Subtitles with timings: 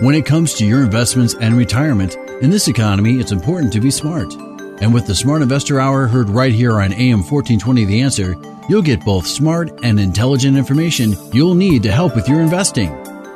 [0.00, 3.90] When it comes to your investments and retirement, in this economy, it's important to be
[3.90, 4.30] smart.
[4.82, 8.34] And with the Smart Investor Hour heard right here on AM 1420 The Answer,
[8.68, 12.90] you'll get both smart and intelligent information you'll need to help with your investing.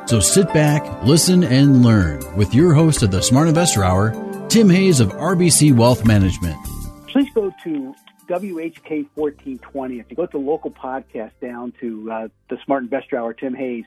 [0.05, 4.11] So sit back, listen, and learn with your host of the Smart Investor Hour,
[4.47, 6.63] Tim Hayes of RBC Wealth Management.
[7.07, 7.95] Please go to
[8.27, 9.99] WHK 1420.
[9.99, 13.55] If you go to the local podcast down to uh, the Smart Investor Hour, Tim
[13.55, 13.85] Hayes,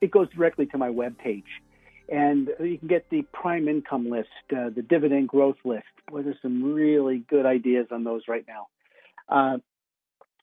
[0.00, 1.44] it goes directly to my webpage
[2.08, 5.84] and you can get the prime income list, uh, the dividend growth list.
[6.10, 8.66] Well, there's some really good ideas on those right now.
[9.28, 9.58] Uh,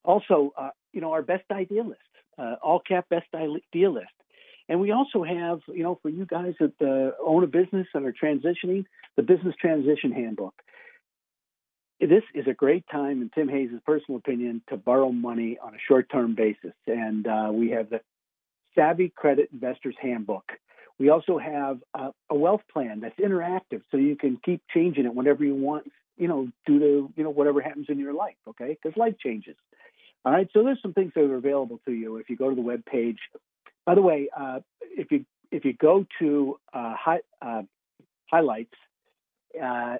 [0.03, 2.00] also, uh, you know, our best idea list,
[2.38, 4.08] uh, all cap best idea list.
[4.68, 8.06] And we also have, you know, for you guys that uh, own a business and
[8.06, 10.53] are transitioning, the business transition handbook.
[12.00, 15.78] This is a great time, in Tim Hayes' personal opinion, to borrow money on a
[15.88, 16.73] short term basis.
[16.88, 18.02] And uh, we have the
[18.73, 20.52] Savvy Credit Investors Handbook.
[21.00, 25.14] We also have a, a wealth plan that's interactive, so you can keep changing it
[25.14, 25.92] whenever you want.
[26.17, 28.36] You know, due to you know whatever happens in your life.
[28.47, 29.56] Okay, because life changes.
[30.23, 32.56] All right, so there's some things that are available to you if you go to
[32.56, 33.17] the web page.
[33.86, 37.64] By the way, uh, if you if you go to uh, hi, uh,
[38.30, 38.73] highlights,
[39.59, 39.97] uh,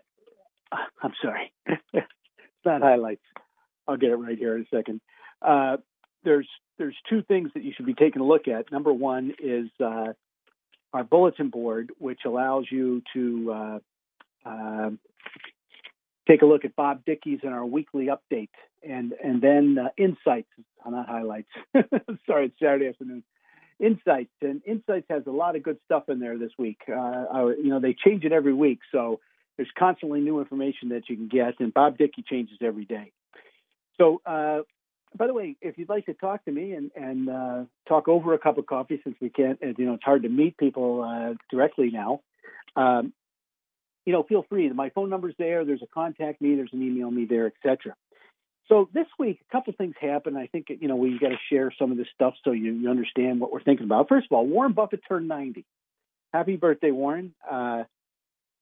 [1.02, 2.06] I'm sorry, it's
[2.66, 3.23] not highlights.
[3.88, 5.02] I'll get it right here in a second.
[5.42, 5.78] Uh,
[6.23, 6.47] there's
[6.78, 8.72] there's two things that you should be taking a look at.
[8.72, 10.14] Number one is uh,
[10.94, 13.80] our bulletin board, which allows you to uh,
[14.45, 14.89] uh,
[16.28, 18.50] take a look at Bob Dickey's and our weekly update,
[18.88, 20.50] and and then uh, insights,
[20.85, 21.50] not highlights.
[22.25, 23.24] Sorry, it's Saturday afternoon.
[23.79, 26.81] Insights and Insights has a lot of good stuff in there this week.
[26.88, 29.19] Uh, I, you know, they change it every week, so
[29.58, 33.12] there's constantly new information that you can get, and Bob Dickey changes every day.
[34.00, 34.62] So uh,
[35.16, 38.33] by the way, if you'd like to talk to me and, and uh, talk over
[38.33, 41.33] a cup of coffee, since we can't, you know, it's hard to meet people uh,
[41.49, 42.22] directly now,
[42.75, 43.13] um,
[44.05, 44.69] you know, feel free.
[44.69, 45.66] My phone number's there.
[45.66, 46.55] There's a contact me.
[46.55, 47.95] There's an email me there, etc.
[48.67, 50.38] So this week, a couple things happened.
[50.38, 52.89] I think you know we got to share some of this stuff so you, you,
[52.89, 54.07] understand what we're thinking about.
[54.07, 55.66] First of all, Warren Buffett turned 90.
[56.33, 57.33] Happy birthday, Warren!
[57.49, 57.83] Uh,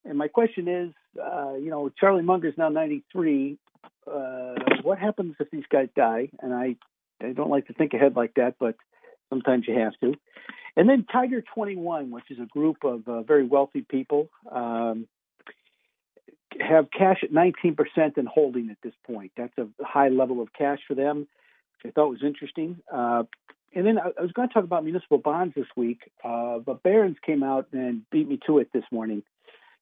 [0.03, 3.59] and my question is, uh, you know, Charlie Munger's now 93
[4.07, 6.29] uh, what happens if these guys die?
[6.41, 6.75] And I,
[7.21, 8.75] I don't like to think ahead like that, but
[9.29, 10.13] sometimes you have to.
[10.75, 15.07] And then Tiger 21, which is a group of uh, very wealthy people, um,
[16.59, 17.77] have cash at 19%
[18.17, 19.31] and holding at this point.
[19.37, 21.27] That's a high level of cash for them,
[21.83, 22.79] which I thought was interesting.
[22.91, 23.23] Uh,
[23.75, 26.81] and then I, I, was going to talk about municipal bonds this week, uh, but
[26.81, 29.23] Barron's came out and beat me to it this morning.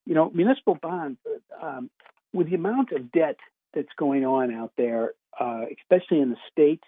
[0.05, 1.19] You know, municipal bonds,
[1.61, 1.89] um,
[2.33, 3.37] with the amount of debt
[3.73, 6.83] that's going on out there, uh, especially in the state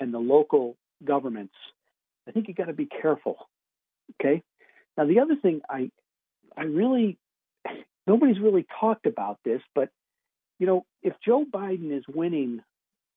[0.00, 1.54] and the local governments,
[2.28, 3.48] I think you got to be careful.
[4.20, 4.42] Okay.
[4.96, 5.90] Now the other thing I
[6.56, 7.18] I really
[8.06, 9.90] nobody's really talked about this, but
[10.58, 12.60] you know if Joe Biden is winning,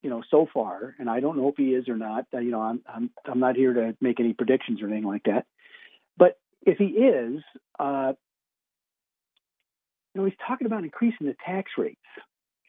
[0.01, 2.25] you know so far, and I don't know if he is or not.
[2.33, 5.23] Uh, you know I'm I'm I'm not here to make any predictions or anything like
[5.25, 5.45] that.
[6.17, 7.41] But if he is,
[7.79, 8.13] uh,
[10.13, 11.99] you know he's talking about increasing the tax rates.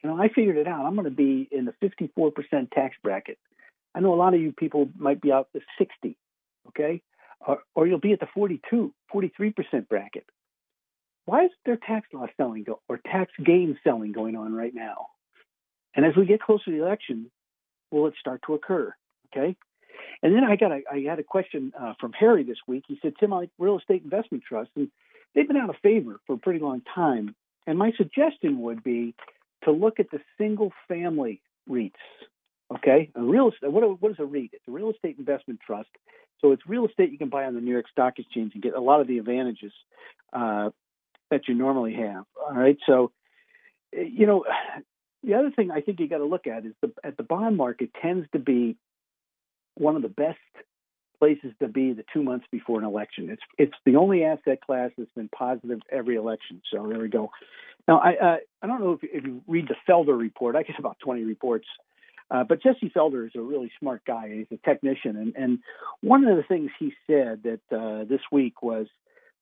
[0.03, 0.85] You know, I figured it out.
[0.85, 3.37] I'm going to be in the 54% tax bracket.
[3.95, 6.15] I know a lot of you people might be out the 60,
[6.69, 7.01] okay?
[7.45, 10.25] Or, or you'll be at the 42, 43% bracket.
[11.25, 15.07] Why is there tax loss selling go, or tax gain selling going on right now?
[15.95, 17.29] And as we get closer to the election,
[17.91, 18.93] will it start to occur?
[19.35, 19.57] Okay.
[20.21, 22.85] And then I got a I had a question uh, from Harry this week.
[22.87, 24.89] He said, "Tim, I like real estate investment trusts, and
[25.35, 27.35] they've been out of favor for a pretty long time.
[27.65, 29.15] And my suggestion would be
[29.63, 31.93] to look at the single family REITs.
[32.75, 33.71] Okay, a real estate.
[33.71, 34.51] What, what is a REIT?
[34.53, 35.89] It's a real estate investment trust.
[36.41, 38.73] So it's real estate you can buy on the New York Stock Exchange and get
[38.73, 39.71] a lot of the advantages
[40.33, 40.69] uh,
[41.31, 42.25] that you normally have.
[42.39, 43.11] All right, so
[43.93, 44.45] you know
[45.23, 47.57] the other thing I think you got to look at is the at the bond
[47.57, 48.77] market tends to be
[49.75, 50.37] one of the best
[51.19, 53.29] places to be the two months before an election.
[53.29, 56.61] It's it's the only asset class that's been positive every election.
[56.71, 57.31] So there we go.
[57.87, 60.55] Now I uh, I don't know if, if you read the Felder report.
[60.55, 61.65] I get about 20 reports.
[62.29, 64.29] Uh, but Jesse Felder is a really smart guy.
[64.29, 65.59] He's a technician, and, and
[66.01, 68.87] one of the things he said that uh, this week was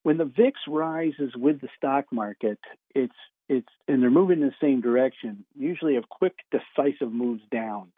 [0.04, 2.60] when the VIX rises with the stock market,
[2.94, 3.16] it's
[3.50, 5.46] it's and they're moving in the same direction.
[5.58, 7.92] Usually, have quick, decisive moves down.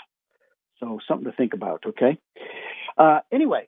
[0.79, 1.83] So something to think about.
[1.85, 2.17] Okay.
[2.97, 3.67] Uh, anyway,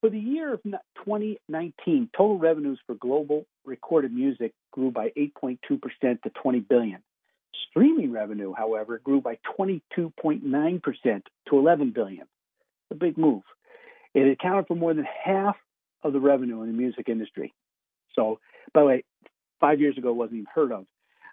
[0.00, 5.58] for the year of 2019, total revenues for global recorded music grew by 8.2%
[6.22, 7.02] to 20 billion.
[7.68, 12.26] Streaming revenue, however, grew by 22.9% to 11 billion.
[12.90, 13.42] A big move.
[14.14, 15.56] It accounted for more than half
[16.02, 17.52] of the revenue in the music industry.
[18.14, 18.40] So,
[18.72, 19.04] by the way,
[19.60, 20.86] five years ago wasn't even heard of.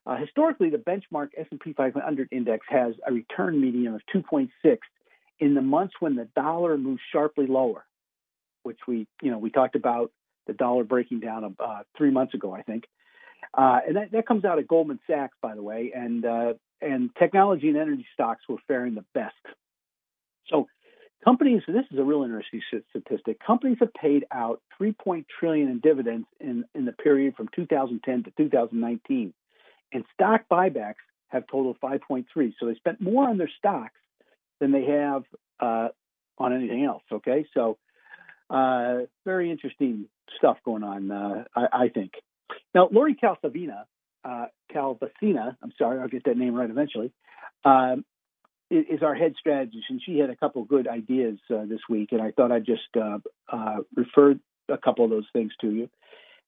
[0.06, 4.50] Uh, historically, the benchmark S&P 500 index has a return median of 2.6
[5.40, 7.86] in the months when the dollar moves sharply lower,
[8.64, 10.12] which we, you know, we talked about
[10.48, 12.86] the dollar breaking down uh, three months ago, I think.
[13.54, 17.10] Uh, and that, that comes out of Goldman Sachs, by the way, and uh, and
[17.18, 19.34] technology and energy stocks were faring the best.
[20.48, 20.68] So
[21.24, 23.40] companies, this is a real interesting statistic.
[23.46, 24.96] Companies have paid out 3.
[25.40, 29.34] trillion in dividends in, in the period from 2010 to 2019,
[29.94, 30.96] and stock buybacks
[31.30, 32.26] have totaled 5.3.
[32.60, 34.00] So they spent more on their stocks
[34.60, 35.24] than they have
[35.60, 35.90] uh,
[36.38, 37.04] on anything else.
[37.12, 37.78] Okay, so
[38.50, 40.06] uh, very interesting
[40.38, 42.12] stuff going on, uh, I, I, think.
[42.74, 43.86] Now, Lori Calvasina,
[44.24, 47.12] uh, Calvasina, I'm sorry, I'll get that name right eventually,
[47.66, 48.06] um,
[48.70, 52.22] is our head strategist, and she had a couple good ideas uh, this week, and
[52.22, 54.36] I thought I'd just uh, refer
[54.70, 55.90] a couple of those things to you.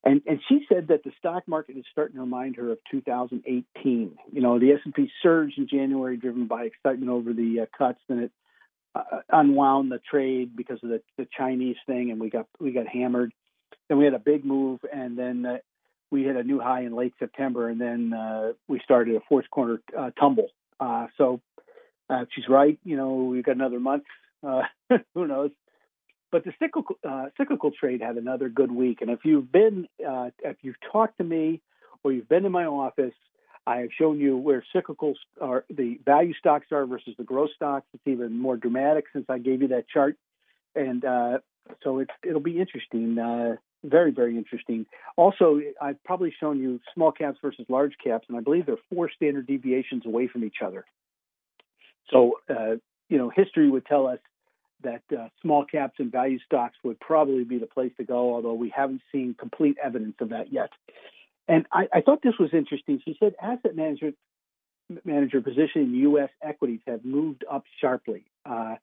[0.03, 4.17] And, and she said that the stock market is starting to remind her of 2018.
[4.31, 8.23] You know, the S&P surged in January, driven by excitement over the uh, cuts, and
[8.23, 8.31] it
[8.95, 12.87] uh, unwound the trade because of the, the Chinese thing, and we got we got
[12.87, 13.33] hammered.
[13.87, 15.57] Then we had a big move, and then uh,
[16.11, 19.49] we hit a new high in late September, and then uh, we started a fourth
[19.49, 20.47] quarter uh, tumble.
[20.79, 21.41] Uh, so
[22.09, 22.79] uh, she's right.
[22.83, 24.03] You know, we've got another month.
[24.45, 24.61] Uh,
[25.13, 25.51] who knows?
[26.31, 29.01] But the cyclical uh, cyclical trade had another good week.
[29.01, 31.61] And if you've been, uh, if you've talked to me,
[32.03, 33.13] or you've been in my office,
[33.65, 37.85] I have shown you where cyclicals are, the value stocks are versus the growth stocks.
[37.93, 40.17] It's even more dramatic since I gave you that chart.
[40.75, 41.39] And uh,
[41.83, 44.85] so it's it'll be interesting, uh, very very interesting.
[45.15, 49.09] Also, I've probably shown you small caps versus large caps, and I believe they're four
[49.11, 50.85] standard deviations away from each other.
[52.11, 52.75] So, uh,
[53.09, 54.19] you know, history would tell us
[54.83, 58.53] that uh, small caps and value stocks would probably be the place to go, although
[58.53, 60.69] we haven't seen complete evidence of that yet.
[61.47, 63.01] And I, I thought this was interesting.
[63.03, 64.11] She said asset manager
[65.03, 66.29] manager position in U.S.
[66.41, 68.75] equities have moved up sharply, uh,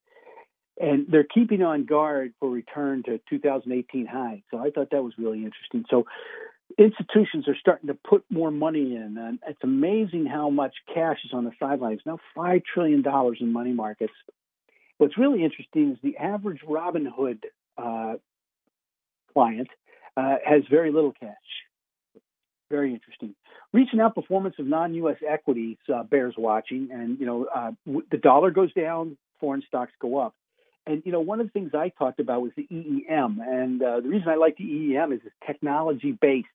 [0.80, 4.40] and they're keeping on guard for return to 2018 highs.
[4.50, 5.84] So I thought that was really interesting.
[5.90, 6.06] So
[6.78, 11.32] institutions are starting to put more money in, and it's amazing how much cash is
[11.32, 12.00] on the sidelines.
[12.04, 14.12] Now, five trillion dollars in money markets.
[14.98, 17.40] What's really interesting is the average Robinhood
[17.76, 18.14] uh,
[19.32, 19.68] client
[20.16, 21.36] uh, has very little cash.
[22.70, 23.34] Very interesting.
[23.72, 25.18] Recent outperformance of non-U.S.
[25.28, 27.70] equities uh, bears watching, and you know uh,
[28.10, 30.34] the dollar goes down, foreign stocks go up.
[30.86, 34.00] And you know, one of the things I talked about was the EEM, and uh,
[34.00, 36.48] the reason I like the EEM is it's technology based.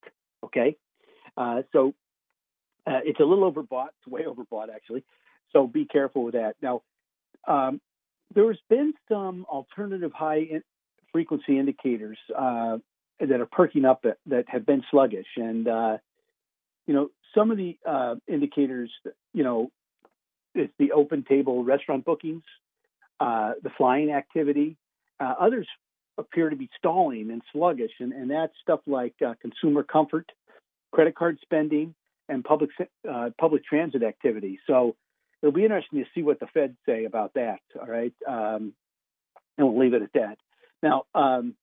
[0.44, 0.76] Okay,
[1.38, 1.94] uh, so
[2.88, 3.90] it's a little overbought.
[4.00, 5.06] It's way overbought actually.
[5.54, 6.56] So be careful with that.
[6.62, 6.82] Now,
[7.48, 7.80] um,
[8.34, 10.64] there's been some alternative high in-
[11.12, 12.78] frequency indicators uh,
[13.20, 15.98] that are perking up that, that have been sluggish, and uh,
[16.88, 18.92] you know, some of the uh, indicators,
[19.34, 19.72] you know,
[20.54, 22.44] it's the open table restaurant bookings
[23.22, 24.76] uh, the flying activity.
[25.20, 25.68] Uh, others
[26.18, 30.26] appear to be stalling and sluggish, and, and that's stuff like uh, consumer comfort,
[30.92, 31.94] credit card spending,
[32.30, 32.72] and public
[33.40, 34.60] public transit activity.
[34.66, 34.96] So
[35.42, 37.60] it'll be interesting to see what the Fed say about that.
[37.80, 38.74] All right, um,
[39.58, 40.38] and we'll leave it at that.
[40.84, 41.56] Now, um,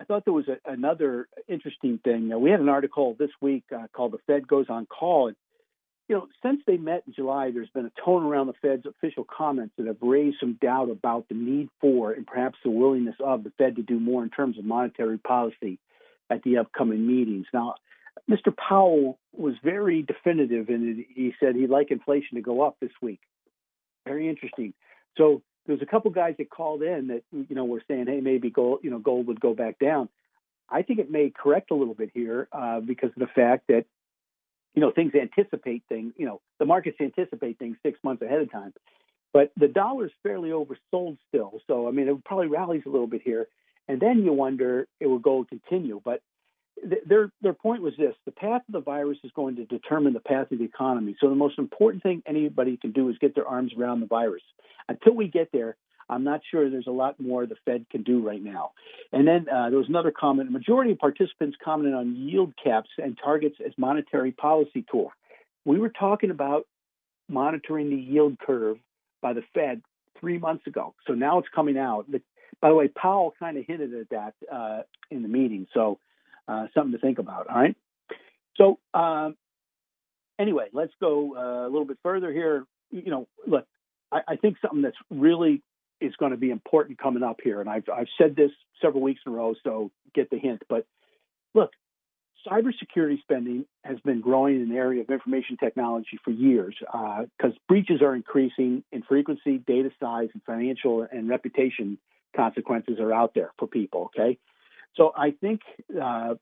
[0.00, 2.28] I thought there was a, another interesting thing.
[2.40, 5.36] we had an article this week uh, called "The Fed Goes on Call," and
[6.08, 9.24] you know, since they met in July, there's been a tone around the Fed's official
[9.24, 13.42] comments that have raised some doubt about the need for and perhaps the willingness of
[13.42, 15.78] the Fed to do more in terms of monetary policy
[16.28, 17.46] at the upcoming meetings.
[17.54, 17.74] Now,
[18.30, 18.56] Mr.
[18.56, 23.20] Powell was very definitive and he said he'd like inflation to go up this week.
[24.06, 24.74] Very interesting.
[25.16, 28.50] So there's a couple guys that called in that you know were saying, hey, maybe
[28.50, 30.08] gold, you know, gold would go back down.
[30.68, 33.84] I think it may correct a little bit here uh, because of the fact that
[34.74, 38.50] you know, things anticipate things, you know, the markets anticipate things six months ahead of
[38.50, 38.72] time.
[39.32, 41.60] But the dollar's fairly oversold still.
[41.66, 43.46] So, I mean, it probably rallies a little bit here.
[43.88, 46.00] And then you wonder it will go continue.
[46.04, 46.22] But
[47.06, 50.20] their their point was this: the path of the virus is going to determine the
[50.20, 51.16] path of the economy.
[51.20, 54.42] So the most important thing anybody can do is get their arms around the virus.
[54.88, 55.76] Until we get there,
[56.08, 58.72] I'm not sure there's a lot more the Fed can do right now.
[59.12, 60.48] And then uh, there was another comment.
[60.48, 65.12] A majority of participants commented on yield caps and targets as monetary policy tool.
[65.64, 66.66] We were talking about
[67.28, 68.78] monitoring the yield curve
[69.22, 69.80] by the Fed
[70.20, 70.94] three months ago.
[71.06, 72.06] So now it's coming out.
[72.60, 75.66] By the way, Powell kind of hinted at that uh, in the meeting.
[75.72, 75.98] So
[76.48, 77.48] uh, something to think about.
[77.48, 77.76] All right.
[78.56, 79.36] So um,
[80.38, 82.64] anyway, let's go uh, a little bit further here.
[82.90, 83.66] You know, look,
[84.12, 85.62] I, I think something that's really
[86.00, 89.20] is going to be important coming up here, and I've I've said this several weeks
[89.26, 90.62] in a row, so get the hint.
[90.68, 90.86] But
[91.54, 91.70] look,
[92.46, 97.58] cybersecurity spending has been growing in the area of information technology for years because uh,
[97.68, 101.98] breaches are increasing in frequency, data size, and financial and reputation
[102.36, 104.10] consequences are out there for people.
[104.16, 104.38] Okay,
[104.96, 105.60] so I think,
[106.00, 106.34] uh,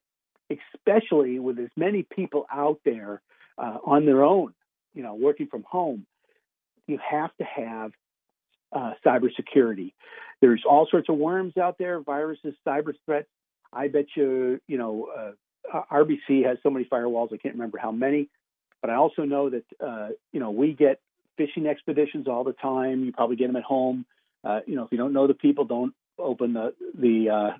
[0.50, 3.23] especially with as many people out there
[3.59, 4.54] uh, on their own,
[4.94, 6.06] you know, working from home,
[6.87, 7.92] you have to have
[8.73, 9.92] uh, cybersecurity.
[10.40, 13.28] There's all sorts of worms out there, viruses, cyber threats.
[13.73, 17.32] I bet you, you know, uh, RBC has so many firewalls.
[17.32, 18.28] I can't remember how many,
[18.80, 21.00] but I also know that, uh, you know, we get
[21.38, 23.04] phishing expeditions all the time.
[23.04, 24.04] You probably get them at home.
[24.44, 27.50] Uh, you know, if you don't know the people, don't open the the uh,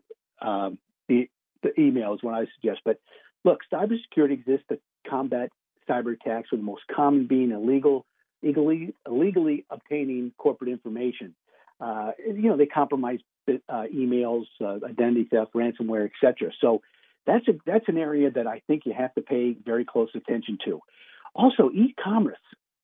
[0.42, 1.28] um, the,
[1.62, 2.80] the emails when I suggest.
[2.84, 3.00] But
[3.44, 5.50] look, cybersecurity exists to combat
[5.88, 8.06] cyber attacks, with the most common being illegal,
[8.42, 11.34] illegally, illegally obtaining corporate information.
[11.80, 13.18] Uh, you know, they compromise
[13.49, 16.52] uh, emails, uh, identity theft, ransomware, etc.
[16.61, 16.82] So
[17.26, 20.58] that's a that's an area that I think you have to pay very close attention
[20.64, 20.80] to.
[21.34, 22.37] Also, e-commerce,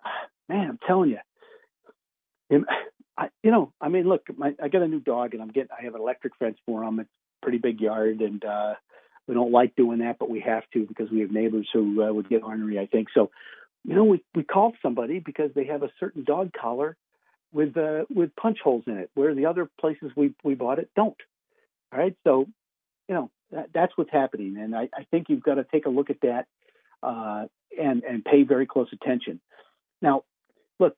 [0.48, 1.16] man, I'm telling
[2.50, 2.64] you,
[3.18, 5.70] I, you know, I mean, look, my, I got a new dog, and I'm getting
[5.76, 7.00] I have an electric fence for him.
[7.00, 7.10] It's
[7.42, 8.74] pretty big yard, and uh,
[9.26, 12.12] we don't like doing that, but we have to because we have neighbors who uh,
[12.12, 12.78] would get ornery.
[12.78, 13.30] I think so.
[13.84, 16.96] You know, we we called somebody because they have a certain dog collar
[17.52, 20.90] with uh, with punch holes in it, where the other places we we bought it
[20.96, 21.16] don't.
[21.92, 22.46] All right, so
[23.08, 25.90] you know that, that's what's happening, and I, I think you've got to take a
[25.90, 26.46] look at that
[27.02, 27.46] uh,
[27.78, 29.40] and and pay very close attention.
[30.02, 30.24] Now,
[30.78, 30.96] look,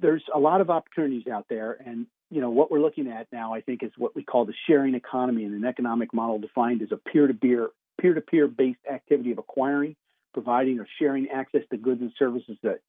[0.00, 3.54] there's a lot of opportunities out there, and you know what we're looking at now.
[3.54, 6.92] I think is what we call the sharing economy, and an economic model defined as
[6.92, 9.96] a peer-to-peer peer-to-peer based activity of acquiring,
[10.34, 12.80] providing, or sharing access to goods and services that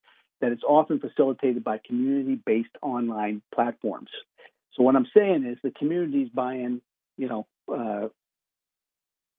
[0.41, 4.09] that is often facilitated by community-based online platforms.
[4.75, 6.81] So what I'm saying is the community's buying,
[7.17, 8.09] you know, uh,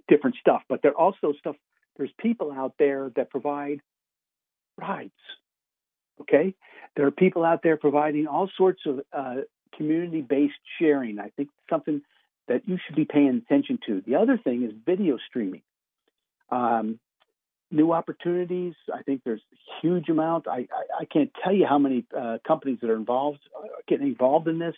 [0.09, 1.57] different stuff, but there also stuff.
[1.97, 3.81] There's people out there that provide
[4.77, 5.13] rides.
[6.21, 6.55] Okay,
[6.97, 9.43] there are people out there providing all sorts of uh,
[9.77, 11.19] community-based sharing.
[11.19, 12.03] I think something
[12.49, 14.03] that you should be paying attention to.
[14.07, 15.63] The other thing is video streaming.
[16.51, 16.99] Um,
[17.71, 18.75] new opportunities.
[18.93, 20.49] I think there's a huge amount.
[20.49, 24.09] I, I, I can't tell you how many uh, companies that are involved, uh, getting
[24.09, 24.75] involved in this.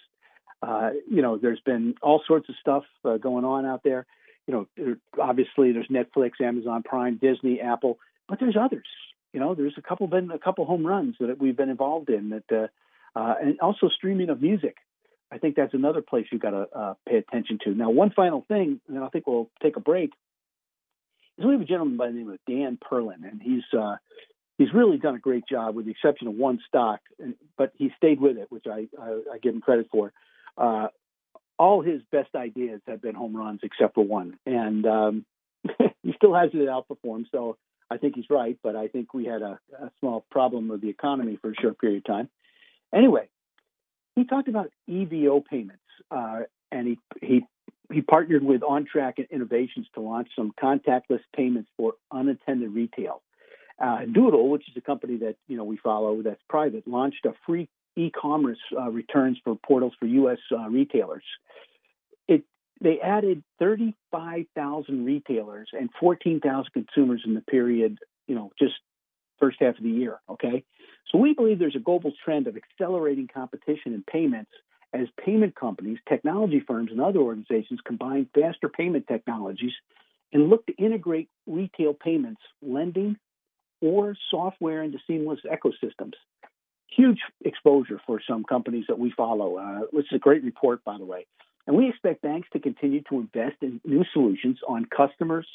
[0.63, 4.07] Uh, you know, there's been all sorts of stuff uh, going on out there.
[4.47, 8.87] You know, obviously there's Netflix, Amazon Prime, Disney, Apple, but there's others.
[9.33, 12.31] You know, there's a couple been a couple home runs that we've been involved in
[12.31, 12.71] that,
[13.15, 14.77] uh, and also streaming of music.
[15.33, 17.71] I think that's another place you've got to uh, pay attention to.
[17.71, 20.11] Now, one final thing, and I think we'll take a break.
[21.39, 23.97] Is we have a gentleman by the name of Dan Perlin, and he's uh,
[24.59, 27.01] he's really done a great job, with the exception of one stock,
[27.57, 30.13] but he stayed with it, which I I, I give him credit for.
[30.59, 30.89] Uh,
[31.59, 35.27] all his best ideas have been home runs except for one, and um,
[36.03, 37.27] he still has it outperformed.
[37.31, 37.57] So
[37.91, 40.89] I think he's right, but I think we had a, a small problem with the
[40.89, 42.31] economy for a short period of time.
[42.95, 43.29] Anyway,
[44.17, 46.41] he talked about EVO payments, uh,
[46.73, 47.43] and he he
[47.93, 53.23] he partnered with OnTrack Innovations to launch some contactless payments for unattended retail.
[53.81, 57.33] Uh, Doodle, which is a company that you know we follow that's private, launched a
[57.47, 60.39] free e-commerce uh, returns for portals for U.S.
[60.53, 61.25] Uh, retailers.
[62.29, 62.45] It
[62.81, 68.75] they added 35,000 retailers and 14,000 consumers in the period, you know, just
[69.39, 70.19] first half of the year.
[70.29, 70.65] Okay,
[71.11, 74.51] so we believe there's a global trend of accelerating competition in payments
[74.93, 79.73] as payment companies, technology firms, and other organizations combine faster payment technologies
[80.33, 83.17] and look to integrate retail payments, lending,
[83.81, 86.15] or software into seamless ecosystems
[86.97, 90.99] huge exposure for some companies that we follow, uh, which is a great report, by
[90.99, 91.27] the way.
[91.67, 95.47] And we expect banks to continue to invest in new solutions on customers,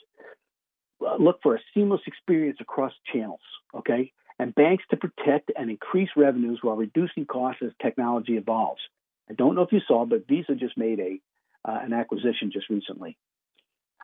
[1.05, 3.41] uh, look for a seamless experience across channels,
[3.73, 4.11] okay?
[4.37, 8.81] And banks to protect and increase revenues while reducing costs as technology evolves.
[9.29, 11.19] I don't know if you saw, but Visa just made a
[11.67, 13.17] uh, an acquisition just recently.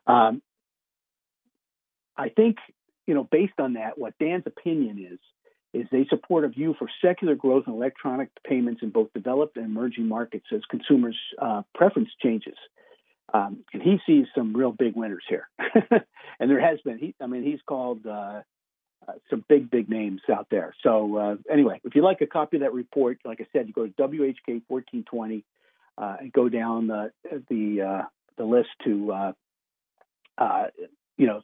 [0.07, 0.41] Um,
[2.17, 2.57] I think,
[3.05, 5.19] you know, based on that, what Dan's opinion is,
[5.73, 9.65] is they support a view for secular growth in electronic payments in both developed and
[9.65, 12.55] emerging markets as consumers' uh, preference changes.
[13.33, 15.47] Um, and he sees some real big winners here,
[16.39, 16.97] and there has been.
[16.97, 18.41] He, I mean, he's called uh,
[19.07, 20.73] uh, some big, big names out there.
[20.83, 23.73] So uh, anyway, if you like a copy of that report, like I said, you
[23.73, 25.43] go to WHK 1420
[25.97, 27.11] uh, and go down the
[27.49, 28.01] the uh,
[28.37, 29.11] the list to
[30.37, 30.63] uh,
[31.17, 31.41] you know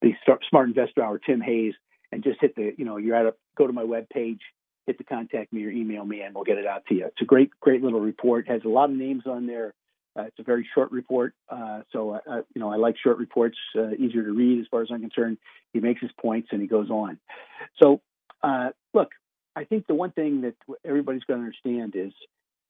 [0.00, 0.12] the
[0.50, 1.74] Smart Investor Hour, Tim Hayes,
[2.10, 4.40] and just hit the you know you're at a go to my web page,
[4.86, 7.06] hit the contact me or email me, and we'll get it out to you.
[7.06, 8.46] It's a great, great little report.
[8.48, 9.74] It has a lot of names on there.
[10.16, 13.56] Uh, it's a very short report, uh, so uh, you know I like short reports,
[13.76, 15.38] uh, easier to read as far as I'm concerned.
[15.72, 17.18] He makes his points and he goes on.
[17.82, 18.02] So
[18.92, 19.08] look,
[19.56, 20.54] I think the one thing that
[20.84, 22.12] everybody's going to understand is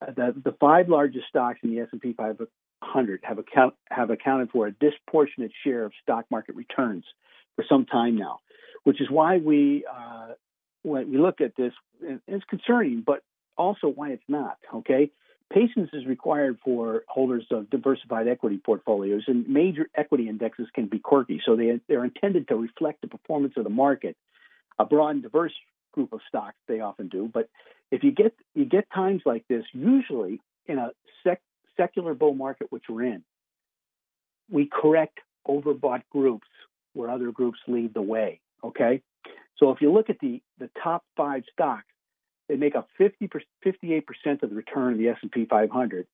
[0.06, 4.72] the the five largest stocks in the S&P 500 have account have accounted for a
[4.72, 7.04] disproportionate share of stock market returns
[7.56, 8.40] for some time now,
[8.84, 10.32] which is why we uh,
[10.82, 13.22] when we look at this, it's concerning, but
[13.56, 14.58] also why it's not.
[14.75, 15.11] Okay,
[15.52, 20.99] Patience is required for holders of diversified equity portfolios, and major equity indexes can be
[20.99, 24.16] quirky, so they, they're intended to reflect the performance of the market.
[24.78, 25.52] A broad and diverse
[25.92, 27.30] group of stocks, they often do.
[27.32, 27.50] But
[27.90, 30.90] if you get you get times like this, usually in a
[31.23, 31.42] sec,
[31.76, 33.23] secular bull market, which we're in,
[34.50, 36.49] we correct overbought groups
[36.94, 38.40] where other groups lead the way.
[38.64, 39.02] Okay,
[39.59, 41.85] so if you look at the the top five stocks
[42.49, 43.28] they make up 50
[43.64, 46.06] 58% of the return of the S&P 500.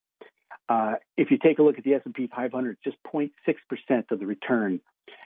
[0.69, 3.31] Uh, if you take a look at the S&P 500, just 0.6%
[4.11, 4.81] of the return,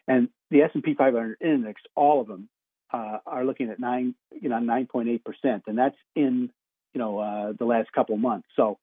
[0.06, 2.49] and the S&P 500 index, all of them
[2.92, 6.50] uh, are looking at nine, you know, 9.8%, and that's in,
[6.94, 8.47] you know, uh, the last couple months.
[8.54, 8.78] So,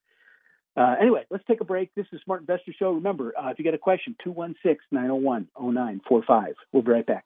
[0.75, 1.93] uh, anyway, let's take a break.
[1.95, 2.91] This is Smart Investor Show.
[2.91, 6.55] Remember, uh, if you get a question, 216 901 0945.
[6.71, 7.25] We'll be right back.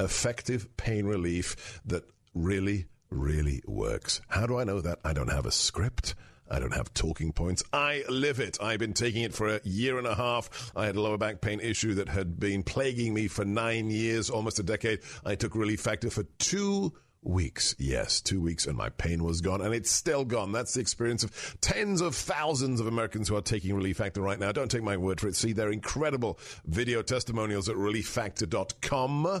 [0.00, 2.04] effective pain relief that
[2.34, 4.20] really, really works.
[4.28, 4.98] How do I know that?
[5.04, 6.14] I don't have a script.
[6.50, 7.64] I don't have talking points.
[7.72, 8.58] I live it.
[8.60, 10.72] I've been taking it for a year and a half.
[10.76, 14.28] I had a lower back pain issue that had been plaguing me for nine years,
[14.28, 15.00] almost a decade.
[15.24, 17.74] I took Relief Factor for two weeks.
[17.78, 20.52] Yes, two weeks, and my pain was gone, and it's still gone.
[20.52, 24.38] That's the experience of tens of thousands of Americans who are taking Relief Factor right
[24.38, 24.52] now.
[24.52, 25.36] Don't take my word for it.
[25.36, 29.40] See their incredible video testimonials at relieffactor.com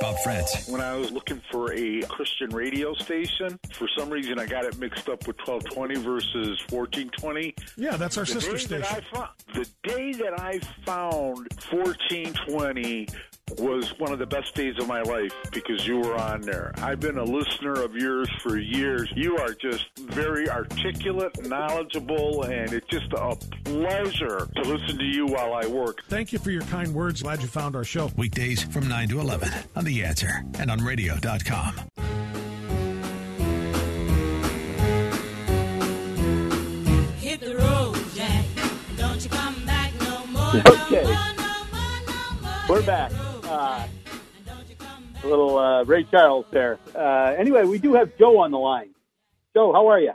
[0.00, 0.68] Bob Frantz.
[0.68, 4.78] When I was looking for a Christian radio station, for some reason I got it
[4.78, 7.54] mixed up with 1220 versus 1420.
[7.76, 9.02] Yeah, that's our the sister station.
[9.12, 13.08] Found, the day that I found 1420
[13.58, 16.72] was one of the best days of my life because you were on there.
[16.78, 19.10] I've been a listener of yours for years.
[19.14, 25.26] You are just very articulate, knowledgeable, and it's just a pleasure to listen to you
[25.26, 26.02] while I work.
[26.08, 27.22] Thank you for your kind words.
[27.22, 28.10] Glad you found our show.
[28.16, 31.76] Weekdays from 9 to 11 on The Answer and on radio.com.
[37.20, 38.44] Hit the road, Jack.
[38.96, 40.62] Don't you come back no more.
[40.86, 41.04] Okay.
[42.68, 43.12] We're back.
[43.44, 43.86] Uh,
[45.22, 46.80] a little uh, Ray Charles there.
[46.92, 48.90] Uh, anyway, we do have Joe on the line.
[49.54, 50.14] Joe, how are you?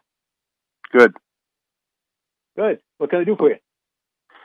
[0.91, 1.13] Good.
[2.57, 2.79] Good.
[2.97, 3.55] What can I do for you?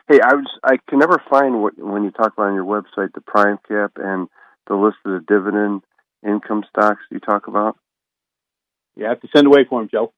[0.08, 3.12] Hey, I was I can never find what when you talk about on your website
[3.12, 4.28] the prime cap and
[4.66, 5.82] the list of the dividend
[6.26, 7.76] income stocks you talk about.
[8.96, 10.12] You have to send away for them, Joe.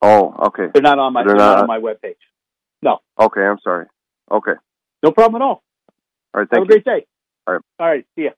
[0.00, 0.66] Oh, okay.
[0.72, 2.16] They're not on my they're, they're not, not on my webpage.
[2.82, 2.98] No.
[3.18, 3.86] Okay, I'm sorry.
[4.30, 4.52] Okay.
[5.02, 5.62] No problem at all.
[6.34, 6.48] All right.
[6.48, 6.74] Thank you.
[6.74, 7.06] Have a great day.
[7.46, 7.62] All right.
[7.80, 8.06] All right.
[8.14, 8.30] See ya.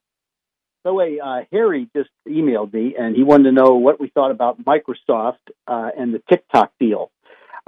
[0.83, 4.09] By the way, uh, Harry just emailed me, and he wanted to know what we
[4.09, 5.35] thought about Microsoft
[5.67, 7.11] uh, and the TikTok deal.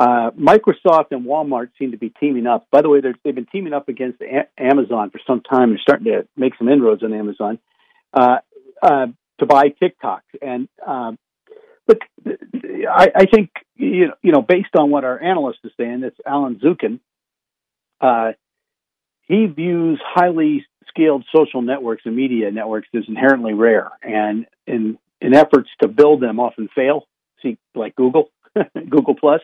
[0.02, 2.66] Uh, Microsoft and Walmart seem to be teaming up.
[2.72, 5.68] By the way, they've been teaming up against a- Amazon for some time.
[5.68, 7.60] They're starting to make some inroads on Amazon
[8.12, 8.38] uh,
[8.82, 9.06] uh,
[9.38, 10.24] to buy TikTok.
[10.40, 11.20] And um,
[11.86, 16.00] look, I, I think you know, you know, based on what our analyst is saying,
[16.00, 16.98] that's Alan Zukin.
[18.00, 18.32] Uh,
[19.28, 25.32] he views highly scaled social networks and media networks as inherently rare, and in in
[25.32, 27.06] efforts to build them often fail.
[27.40, 28.30] See, like Google,
[28.74, 29.42] Google Plus,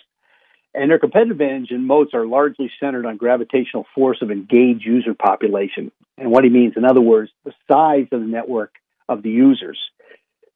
[0.75, 5.15] and their competitive advantage and moats are largely centered on gravitational force of engaged user
[5.15, 5.91] population.
[6.17, 8.75] And what he means, in other words, the size of the network
[9.09, 9.79] of the users.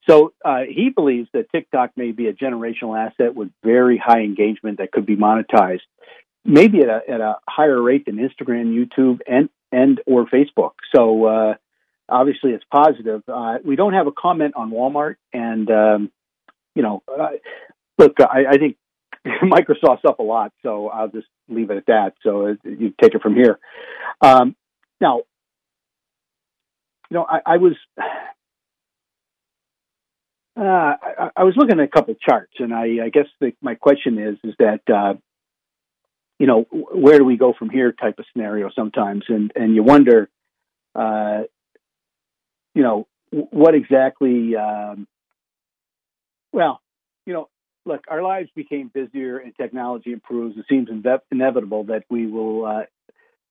[0.08, 4.78] So uh, he believes that TikTok may be a generational asset with very high engagement
[4.78, 5.80] that could be monetized
[6.44, 10.72] maybe at a at a higher rate than Instagram, YouTube, and and or Facebook.
[10.94, 11.54] So uh,
[12.08, 13.22] obviously, it's positive.
[13.28, 16.10] Uh, we don't have a comment on Walmart, and um,
[16.74, 17.30] you know, uh,
[17.98, 18.76] look, I, I think
[19.42, 22.14] Microsoft's up a lot, so I'll just leave it at that.
[22.22, 23.58] So uh, you take it from here.
[24.20, 24.56] Um,
[25.00, 25.18] now,
[27.10, 27.74] you know, I, I was.
[30.54, 33.54] Uh, I, I, was looking at a couple of charts, and I, I guess the,
[33.62, 35.14] my question is: is that uh,
[36.42, 39.22] you know, where do we go from here type of scenario sometimes.
[39.28, 40.28] And, and you wonder,
[40.92, 41.42] uh,
[42.74, 45.06] you know, what exactly, um,
[46.52, 46.80] well,
[47.26, 47.48] you know,
[47.84, 50.56] look, our lives became busier and technology improves.
[50.56, 52.82] It seems inve- inevitable that we will, uh,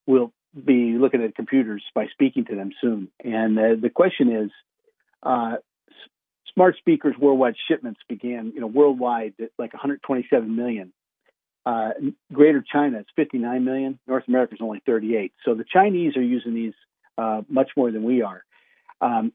[0.06, 3.10] will be looking at computers by speaking to them soon.
[3.24, 4.52] And uh, the question is,
[5.24, 5.58] uh,
[6.54, 10.92] smart speakers worldwide shipments began, you know, worldwide at like 127 million
[11.66, 11.90] uh,
[12.34, 14.00] Greater China, is 59 million.
[14.08, 15.34] North America is only 38.
[15.46, 16.74] So the Chinese are using these
[17.18, 18.44] uh, much more than we are.
[19.00, 19.34] Um,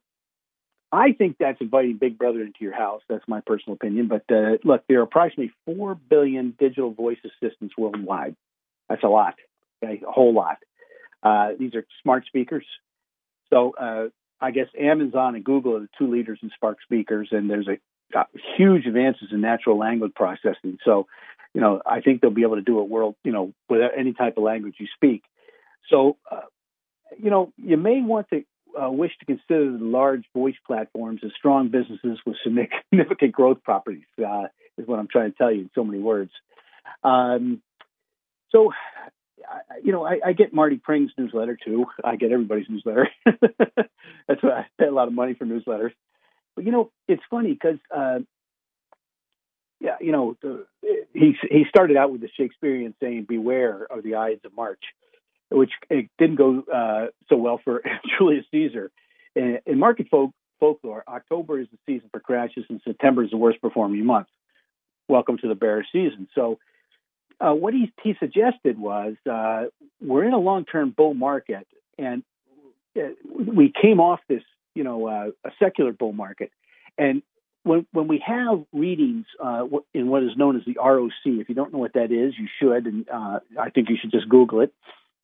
[0.97, 3.03] I think that's inviting Big Brother into your house.
[3.09, 4.09] That's my personal opinion.
[4.09, 8.35] But uh, look, there are approximately 4 billion digital voice assistants worldwide.
[8.89, 9.35] That's a lot,
[9.83, 10.01] okay?
[10.07, 10.59] a whole lot.
[11.23, 12.65] Uh, these are smart speakers.
[13.51, 14.09] So uh,
[14.41, 17.79] I guess Amazon and Google are the two leaders in smart speakers, and there's a
[18.57, 20.79] huge advances in natural language processing.
[20.85, 21.07] So
[21.57, 24.13] you know, I think they'll be able to do it world, you know, without any
[24.13, 25.23] type of language you speak.
[25.89, 26.43] So, uh,
[27.19, 28.45] you know, you may want to
[28.81, 34.05] uh, wish to consider the large voice platforms as strong businesses with significant growth properties.
[34.19, 34.45] Uh,
[34.79, 36.31] is what I'm trying to tell you in so many words.
[37.03, 37.63] Um,
[38.51, 38.73] so,
[39.83, 41.87] you know, I, I, get Marty Pring's newsletter too.
[42.05, 43.09] I get everybody's newsletter.
[43.25, 45.93] That's why I pay a lot of money for newsletters.
[46.55, 48.21] But you know, it's funny because uh,
[49.81, 50.67] yeah, you know, the,
[51.13, 54.83] he he started out with the Shakespearean saying, "Beware of the Ides of March,"
[55.51, 57.83] which it didn't go uh, so well for
[58.19, 58.91] Julius Caesar.
[59.35, 63.37] In, in market folk, folklore, October is the season for crashes, and September is the
[63.37, 64.29] worst performing month.
[65.09, 66.29] Welcome to the bear season.
[66.35, 66.59] So,
[67.39, 69.67] uh, what he he suggested was uh,
[70.01, 71.67] we're in a long term bull market,
[71.99, 72.25] and
[72.97, 74.43] uh, we came off this,
[74.75, 76.51] you know, uh, a secular bull market,
[76.97, 77.23] and
[77.63, 81.55] when when we have readings uh, in what is known as the ROC, if you
[81.55, 84.61] don't know what that is, you should, and uh, I think you should just Google
[84.61, 84.73] it.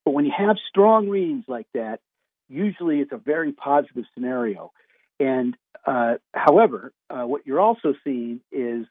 [0.05, 2.01] But when you have strong readings like that,
[2.49, 4.73] usually it's a very positive scenario.
[5.21, 8.87] And uh, however, uh, what you're also seeing is,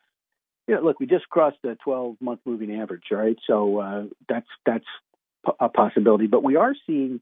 [0.67, 3.37] you know, look, we just crossed the 12 month moving average, right?
[3.47, 4.85] So uh, that's that's
[5.59, 6.27] a possibility.
[6.27, 7.19] But we are seeing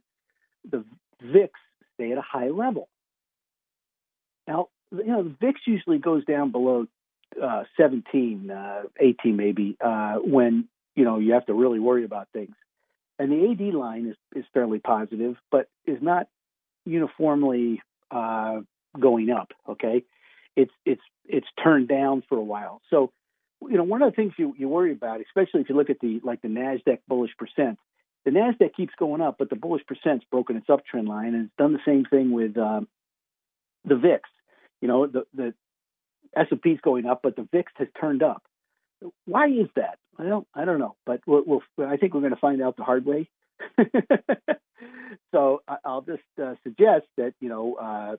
[0.70, 0.84] the
[1.22, 1.52] VIX
[1.96, 2.90] stay at a high level.
[4.48, 6.88] Now, you know, the VIX usually goes down below
[7.42, 12.28] uh, 17, uh, 18 maybe, uh, when, you know, you have to really worry about
[12.34, 12.56] things.
[13.20, 16.28] And the AD line is, is fairly positive, but is not
[16.86, 18.62] uniformly uh,
[18.98, 19.52] going up.
[19.68, 20.04] Okay,
[20.56, 22.82] it's it's it's turned down for a while.
[22.90, 23.12] So,
[23.62, 26.00] you know, one of the things you, you worry about, especially if you look at
[26.00, 27.78] the like the Nasdaq bullish percent,
[28.26, 31.56] the Nasdaq keeps going up, but the bullish percent's broken its uptrend line, and it's
[31.58, 32.88] done the same thing with um,
[33.86, 34.22] the VIX.
[34.82, 35.54] You know, the the
[36.36, 38.44] S&P is going up, but the VIX has turned up.
[39.26, 39.98] Why is that?
[40.20, 42.76] I don't I don't know, but we'll, we'll I think we're going to find out
[42.76, 43.30] the hard way.
[45.32, 48.16] so I'll just uh, suggest that you know, uh,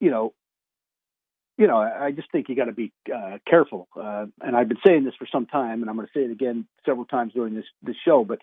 [0.00, 0.34] you know,
[1.56, 3.88] you know, I just think you got to be uh, careful.
[3.96, 6.32] Uh, and I've been saying this for some time, and I'm going to say it
[6.32, 8.24] again several times during this this show.
[8.24, 8.40] But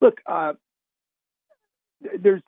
[0.00, 0.52] look, uh,
[2.20, 2.42] there's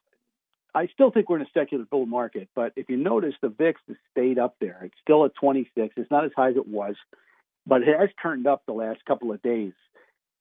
[0.74, 3.80] I still think we're in a secular bull market, but if you notice, the VIX
[3.88, 4.80] has stayed up there.
[4.84, 5.94] It's still at 26.
[5.96, 6.96] It's not as high as it was,
[7.66, 9.72] but it has turned up the last couple of days.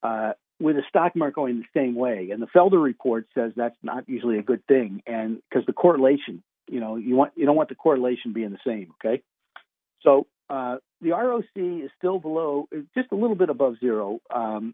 [0.02, 3.76] Uh, with the stock market going the same way, and the Felder report says that's
[3.84, 7.56] not usually a good thing, and because the correlation You know, you want you don't
[7.56, 8.94] want the correlation being the same.
[9.04, 9.24] Okay,
[10.02, 14.74] so uh, the ROC is still below, just a little bit above zero, um,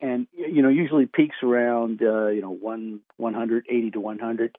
[0.00, 4.58] and you know usually peaks around uh, you know one 180 to 100.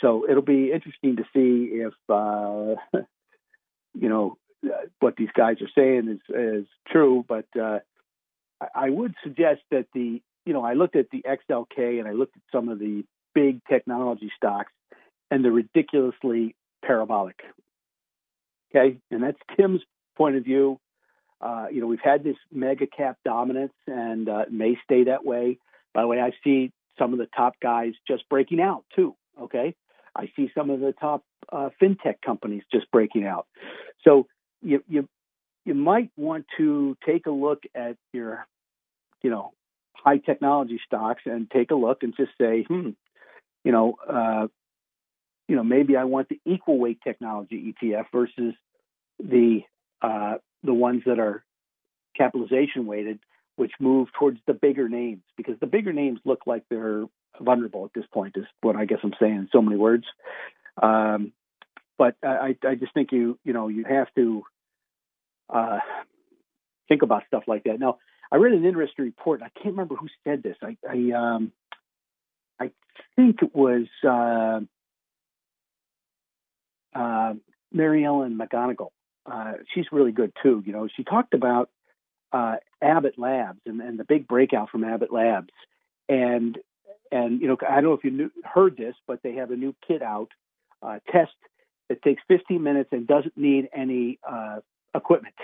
[0.00, 2.74] So it'll be interesting to see if uh,
[3.94, 4.36] you know
[5.00, 7.24] what these guys are saying is is true.
[7.26, 7.80] But uh,
[8.74, 12.36] I would suggest that the you know I looked at the XLK and I looked
[12.36, 14.72] at some of the big technology stocks,
[15.30, 17.40] and they're ridiculously parabolic.
[18.74, 19.82] Okay, and that's Tim's
[20.16, 20.78] point of view.
[21.40, 25.58] Uh, you know, we've had this mega cap dominance and uh, may stay that way.
[25.92, 29.16] By the way, I see some of the top guys just breaking out too.
[29.40, 29.74] Okay,
[30.14, 33.46] I see some of the top uh, fintech companies just breaking out.
[34.04, 34.26] So
[34.62, 35.08] you you
[35.64, 38.46] you might want to take a look at your
[39.22, 39.52] you know
[40.04, 42.90] high technology stocks and take a look and just say, hmm,
[43.64, 44.46] you know, uh,
[45.48, 48.54] you know, maybe I want the equal weight technology ETF versus
[49.18, 49.60] the
[50.00, 51.44] uh, the ones that are
[52.16, 53.20] capitalization weighted,
[53.56, 57.04] which move towards the bigger names because the bigger names look like they're
[57.40, 58.36] vulnerable at this point.
[58.36, 60.04] Is what I guess I'm saying in so many words.
[60.82, 61.32] Um,
[61.98, 64.42] but I, I just think you you know you have to
[65.52, 65.78] uh,
[66.88, 67.78] think about stuff like that.
[67.78, 67.98] Now,
[68.30, 69.42] I read an interesting report.
[69.42, 70.56] I can't remember who said this.
[70.62, 71.52] I I, um,
[72.58, 72.70] I
[73.16, 74.60] think it was uh,
[76.98, 77.34] uh,
[77.72, 78.90] Mary Ellen McGonagle.
[79.24, 80.62] Uh, she's really good too.
[80.64, 81.70] You know, she talked about
[82.32, 85.52] uh, Abbott Labs and, and the big breakout from Abbott Labs,
[86.08, 86.58] and
[87.10, 89.56] and you know, I don't know if you knew, heard this, but they have a
[89.56, 90.28] new kit out,
[90.82, 91.32] uh, test
[91.88, 94.60] that takes 15 minutes and doesn't need any uh,
[94.94, 95.34] equipment.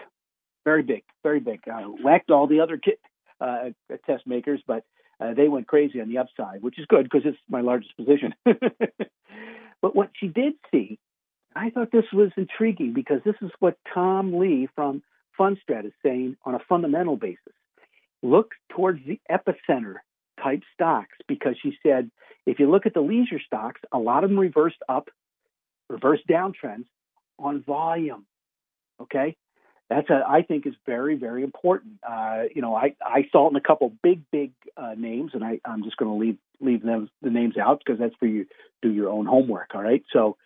[0.64, 1.60] Very big, very big.
[1.66, 3.00] Uh, whacked all the other kit
[3.40, 3.70] uh,
[4.06, 4.84] test makers, but
[5.20, 8.34] uh, they went crazy on the upside, which is good because it's my largest position.
[8.44, 10.98] but what she did see,
[11.56, 15.02] I thought this was intriguing because this is what Tom Lee from
[15.38, 17.54] Fundstrat is saying on a fundamental basis.
[18.22, 19.96] Look towards the epicenter
[20.42, 22.10] type stocks because she said
[22.46, 25.08] if you look at the leisure stocks, a lot of them reversed up,
[25.88, 26.86] reversed downtrends
[27.38, 28.26] on volume.
[29.00, 29.36] Okay,
[29.88, 31.94] that's a I think is very very important.
[32.08, 35.44] Uh, you know, I I saw it in a couple big big uh, names, and
[35.44, 38.46] I I'm just going to leave leave them the names out because that's for you
[38.82, 39.74] do your own homework.
[39.74, 40.36] All right, so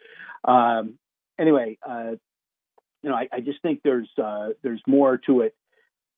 [0.45, 0.99] um,
[1.38, 2.12] anyway, uh,
[3.03, 5.55] you know, I, I just think there's uh, there's more to it.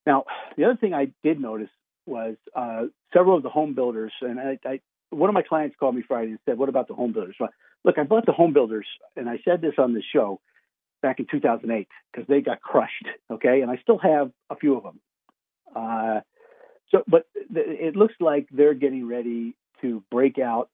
[0.06, 0.24] Now,
[0.56, 1.70] the other thing I did notice
[2.06, 5.94] was uh, several of the home builders, and I, I, one of my clients called
[5.94, 7.50] me Friday and said, "What about the home builders?" Well,
[7.84, 10.40] look, I bought the home builders, and I said this on the show
[11.04, 13.06] back in 2008 because they got crushed.
[13.30, 15.00] Okay, and I still have a few of them.
[15.76, 16.20] Uh,
[16.90, 20.70] so, but th- it looks like they're getting ready to break out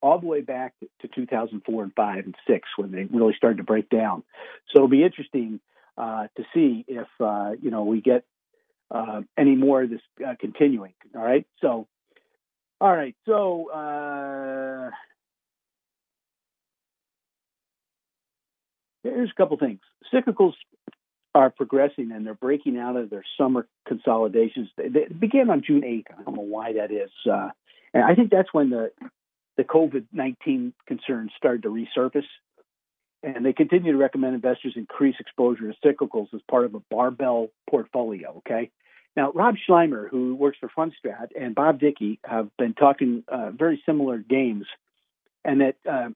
[0.00, 3.62] all the way back to 2004 and five and six when they really started to
[3.62, 4.24] break down.
[4.70, 5.60] So it'll be interesting
[5.96, 8.24] uh, to see if uh, you know we get
[8.90, 10.94] uh, any more of this uh, continuing.
[11.14, 11.46] All right.
[11.60, 11.86] So,
[12.80, 13.14] all right.
[13.26, 13.70] So,
[19.04, 19.80] uh, here's a couple things.
[20.12, 20.54] Cyclicals
[21.34, 24.68] are progressing and they're breaking out of their summer consolidations.
[24.76, 26.04] They, they began on June 8th.
[26.18, 27.10] I don't know why that is.
[27.30, 27.50] Uh,
[27.94, 28.90] and I think that's when the
[29.58, 32.24] the COVID 19 concerns started to resurface.
[33.22, 37.48] And they continue to recommend investors increase exposure to cyclicals as part of a barbell
[37.70, 38.38] portfolio.
[38.38, 38.70] Okay.
[39.14, 43.82] Now, Rob Sluymer, who works for Fundstrat, and Bob Dickey have been talking uh, very
[43.84, 44.64] similar games,
[45.44, 46.08] and that uh,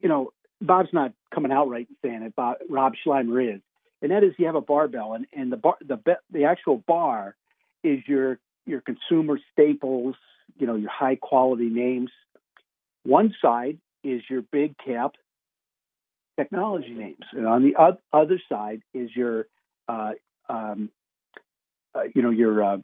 [0.00, 2.36] you know Bob's not coming out right and saying it.
[2.36, 3.60] Bob, Rob Sluymer is,
[4.00, 5.98] and that is you have a barbell, and, and the bar, the
[6.30, 7.34] the actual bar
[7.82, 10.14] is your your consumer staples,
[10.58, 12.10] you know, your high quality names.
[13.04, 15.14] One side is your big cap
[16.38, 17.76] technology names, and on the
[18.12, 19.46] other side is your
[19.88, 20.12] uh,
[20.48, 20.90] um,
[21.94, 22.78] uh, you know your uh,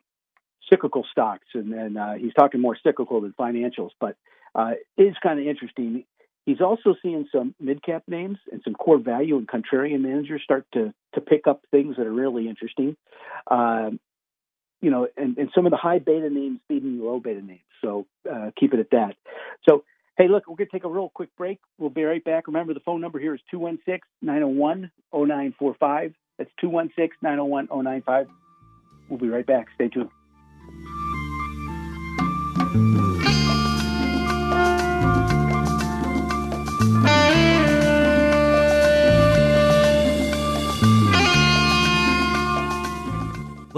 [0.69, 4.17] cyclical stocks, and then uh, he's talking more cyclical than financials, but
[4.55, 6.05] uh, it's kind of interesting.
[6.49, 10.65] He's also seeing some mid cap names and some core value and contrarian managers start
[10.73, 12.97] to to pick up things that are really interesting.
[13.51, 14.01] Um,
[14.81, 17.61] you know, and, and some of the high beta names beating low beta names.
[17.83, 19.17] So uh, keep it at that.
[19.69, 19.85] So
[20.17, 21.59] hey, look, we're going to take a real quick break.
[21.77, 22.47] We'll be right back.
[22.47, 26.15] Remember, the phone number here is 216 901 0945.
[26.39, 28.27] That's 216 901 0955.
[29.11, 29.67] We'll be right back.
[29.75, 30.09] Stay tuned.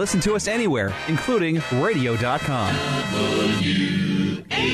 [0.01, 2.75] Listen to us anywhere, including radio.com.
[3.59, 4.71] W-H-K.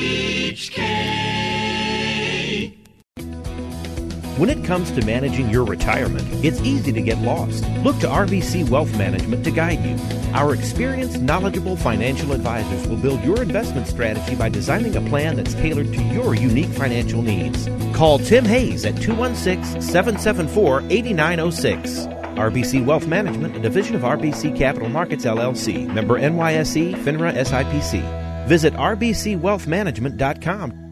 [4.37, 7.67] When it comes to managing your retirement, it's easy to get lost.
[7.83, 9.97] Look to RBC Wealth Management to guide you.
[10.33, 15.55] Our experienced, knowledgeable financial advisors will build your investment strategy by designing a plan that's
[15.55, 17.67] tailored to your unique financial needs.
[17.93, 22.16] Call Tim Hayes at 216 774 8906.
[22.37, 28.47] RBC Wealth Management, a division of RBC Capital Markets LLC, member NYSE, FINRA SIPC.
[28.47, 30.83] Visit rbcwealthmanagement.com.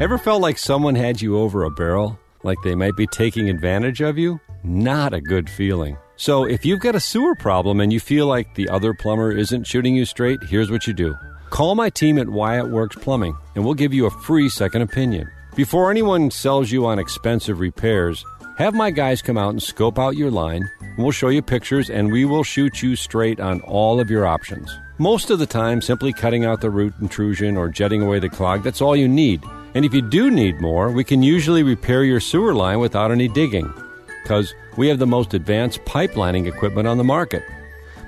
[0.00, 2.18] Ever felt like someone had you over a barrel?
[2.44, 4.40] Like they might be taking advantage of you?
[4.62, 5.96] Not a good feeling.
[6.14, 9.66] So if you've got a sewer problem and you feel like the other plumber isn't
[9.66, 11.16] shooting you straight, here's what you do.
[11.50, 15.28] Call my team at Wyatt Works Plumbing and we'll give you a free second opinion.
[15.58, 18.24] Before anyone sells you on expensive repairs,
[18.58, 20.70] have my guys come out and scope out your line.
[20.96, 24.72] We'll show you pictures and we will shoot you straight on all of your options.
[24.98, 28.62] Most of the time, simply cutting out the root intrusion or jetting away the clog,
[28.62, 29.42] that's all you need.
[29.74, 33.26] And if you do need more, we can usually repair your sewer line without any
[33.26, 33.68] digging,
[34.22, 37.42] because we have the most advanced pipelining equipment on the market.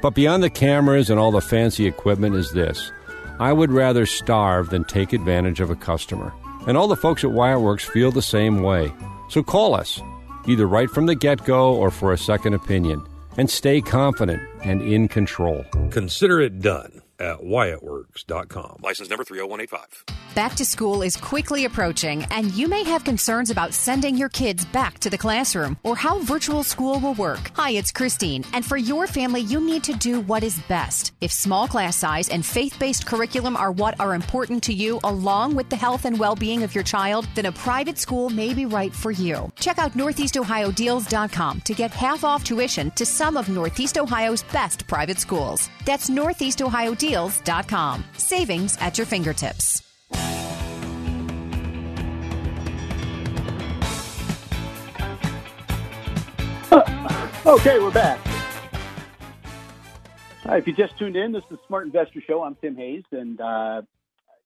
[0.01, 2.93] But beyond the cameras and all the fancy equipment is this
[3.41, 6.33] I would rather starve than take advantage of a customer.
[6.67, 8.93] And all the folks at Wireworks feel the same way.
[9.29, 10.01] So call us,
[10.47, 13.05] either right from the get go or for a second opinion,
[13.37, 15.65] and stay confident and in control.
[15.91, 18.79] Consider it done at WyattWorks.com.
[18.83, 20.21] License number 30185.
[20.35, 24.65] Back to school is quickly approaching, and you may have concerns about sending your kids
[24.65, 27.51] back to the classroom or how virtual school will work.
[27.57, 31.13] Hi, it's Christine, and for your family, you need to do what is best.
[31.21, 35.57] If small class size and faith based curriculum are what are important to you, along
[35.57, 38.67] with the health and well being of your child, then a private school may be
[38.67, 39.51] right for you.
[39.59, 45.19] Check out NortheastOhioDeals.com to get half off tuition to some of Northeast Ohio's best private
[45.19, 45.69] schools.
[45.85, 46.09] That's
[47.11, 48.05] NortheastOhioDeals.com.
[48.17, 49.83] Savings at your fingertips.
[57.47, 58.21] Okay, we're back.
[60.45, 62.43] If you just tuned in, this is the Smart Investor Show.
[62.43, 63.83] I'm Tim Hayes, and uh,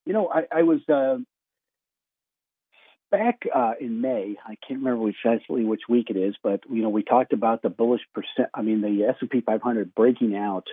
[0.07, 1.17] you know, I, I was uh,
[3.11, 4.37] back uh, in May.
[4.47, 7.69] I can't remember exactly which week it is, but you know, we talked about the
[7.69, 8.49] bullish percent.
[8.55, 10.67] I mean, the S and P 500 breaking out,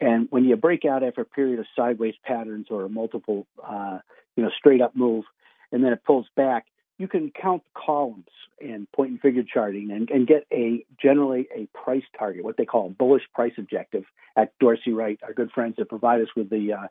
[0.00, 3.98] and when you break out after a period of sideways patterns or a multiple, uh,
[4.36, 5.24] you know, straight up move,
[5.72, 6.66] and then it pulls back,
[6.98, 8.28] you can count columns
[8.60, 12.64] in point and figure charting and, and get a generally a price target, what they
[12.64, 14.04] call a bullish price objective
[14.36, 16.86] at Dorsey Wright, our good friends that provide us with the uh,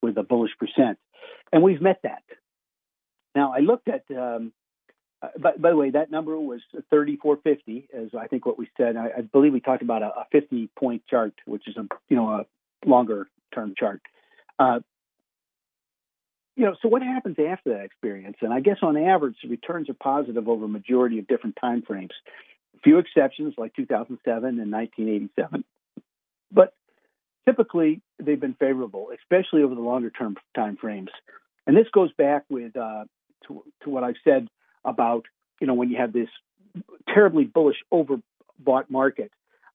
[0.00, 0.98] with the bullish percent,
[1.52, 2.22] and we've met that.
[3.34, 4.04] Now I looked at.
[4.10, 4.52] Um,
[5.38, 8.96] by, by the way, that number was 3450, as I think what we said.
[8.96, 12.16] I, I believe we talked about a, a 50 point chart, which is a you
[12.16, 12.46] know a
[12.86, 14.02] longer term chart.
[14.58, 14.80] Uh,
[16.56, 18.36] you know, so what happens after that experience?
[18.40, 21.82] And I guess on average, the returns are positive over a majority of different time
[21.82, 22.12] frames.
[22.76, 25.64] A few exceptions like 2007 and 1987,
[26.50, 26.74] but
[27.46, 31.10] typically they've been favorable, especially over the longer term time frames.
[31.66, 33.04] And this goes back with uh,
[33.46, 34.48] to, to what I've said
[34.84, 35.26] about
[35.60, 36.28] you know when you have this
[37.08, 39.30] terribly bullish overbought market,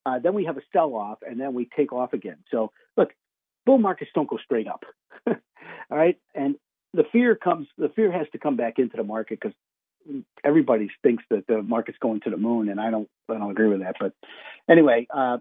[0.05, 2.37] uh, then we have a sell off, and then we take off again.
[2.51, 3.13] So look,
[3.65, 4.83] bull markets don't go straight up.
[5.27, 5.35] All
[5.89, 6.55] right, and
[6.93, 7.67] the fear comes.
[7.77, 9.55] The fear has to come back into the market because
[10.43, 13.09] everybody thinks that the market's going to the moon, and I don't.
[13.29, 13.95] I don't agree with that.
[13.99, 14.13] But
[14.69, 15.37] anyway, uh,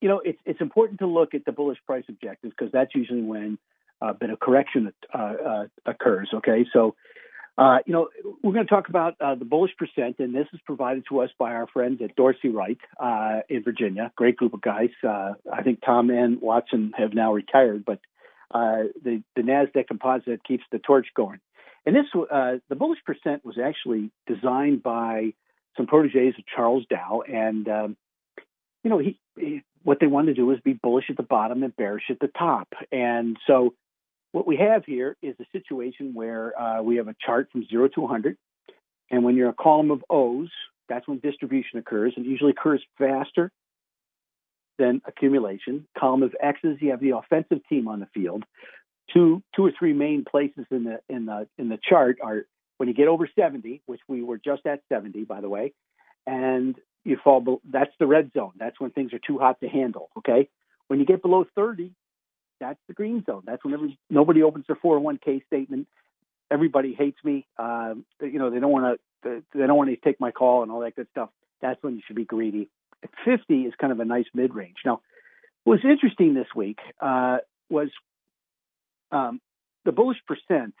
[0.00, 3.22] you know, it's it's important to look at the bullish price objectives because that's usually
[3.22, 3.58] when
[4.00, 6.28] a bit of correction uh, uh, occurs.
[6.34, 6.94] Okay, so.
[7.56, 8.08] Uh, you know,
[8.42, 11.30] we're going to talk about uh, the bullish percent, and this is provided to us
[11.38, 14.10] by our friends at Dorsey Wright uh, in Virginia.
[14.16, 14.90] Great group of guys.
[15.06, 18.00] Uh, I think Tom and Watson have now retired, but
[18.50, 21.38] uh, the the Nasdaq Composite keeps the torch going.
[21.86, 25.34] And this uh, the bullish percent was actually designed by
[25.76, 27.96] some proteges of Charles Dow, and um,
[28.82, 31.62] you know he, he what they wanted to do was be bullish at the bottom
[31.62, 32.72] and bearish at the top.
[32.90, 33.74] And so
[34.34, 37.86] what we have here is a situation where uh, we have a chart from zero
[37.86, 38.36] to 100,
[39.08, 40.50] and when you're a column of O's,
[40.88, 43.52] that's when distribution occurs, and usually occurs faster
[44.76, 45.86] than accumulation.
[45.96, 48.42] Column of X's, you have the offensive team on the field.
[49.12, 52.44] Two, two or three main places in the in the in the chart are
[52.78, 55.74] when you get over 70, which we were just at 70, by the way,
[56.26, 56.74] and
[57.04, 57.40] you fall.
[57.40, 58.54] Below, that's the red zone.
[58.58, 60.10] That's when things are too hot to handle.
[60.18, 60.48] Okay.
[60.88, 61.92] When you get below 30,
[62.60, 63.42] that's the green zone.
[63.46, 65.88] That's when every, nobody opens their 401k statement.
[66.50, 67.46] Everybody hates me.
[67.58, 69.42] Uh, you know, they don't want to.
[69.54, 71.30] They don't want to take my call and all that good stuff.
[71.62, 72.68] That's when you should be greedy.
[73.24, 74.76] 50 is kind of a nice mid range.
[74.84, 75.00] Now,
[75.64, 77.38] what was interesting this week uh,
[77.70, 77.88] was
[79.10, 79.40] um,
[79.84, 80.74] the bullish percent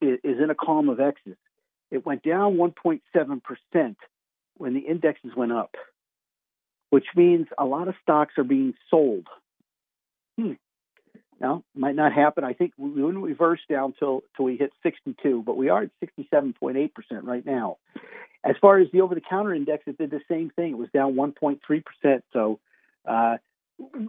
[0.00, 1.36] is, is in a column of X's.
[1.90, 3.96] It went down 1.7%
[4.56, 5.74] when the indexes went up,
[6.90, 9.26] which means a lot of stocks are being sold.
[10.38, 10.52] Hmm.
[11.40, 12.44] Now, might not happen.
[12.44, 15.90] I think we wouldn't reverse down till till we hit 62, but we are at
[16.02, 17.78] 67.8 percent right now.
[18.44, 20.72] As far as the over-the-counter index, it did the same thing.
[20.72, 22.24] It was down 1.3 percent.
[22.32, 22.60] So,
[23.06, 23.38] uh,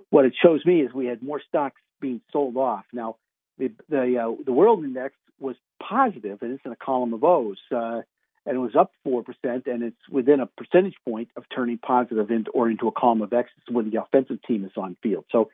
[0.10, 2.86] what it shows me is we had more stocks being sold off.
[2.94, 3.16] Now,
[3.58, 7.60] the the, uh, the world index was positive, and it's in a column of O's.
[7.74, 8.02] Uh,
[8.46, 9.24] and it was up 4%,
[9.66, 13.34] and it's within a percentage point of turning positive into, or into a column of
[13.34, 15.26] X when the offensive team is on field.
[15.32, 15.50] So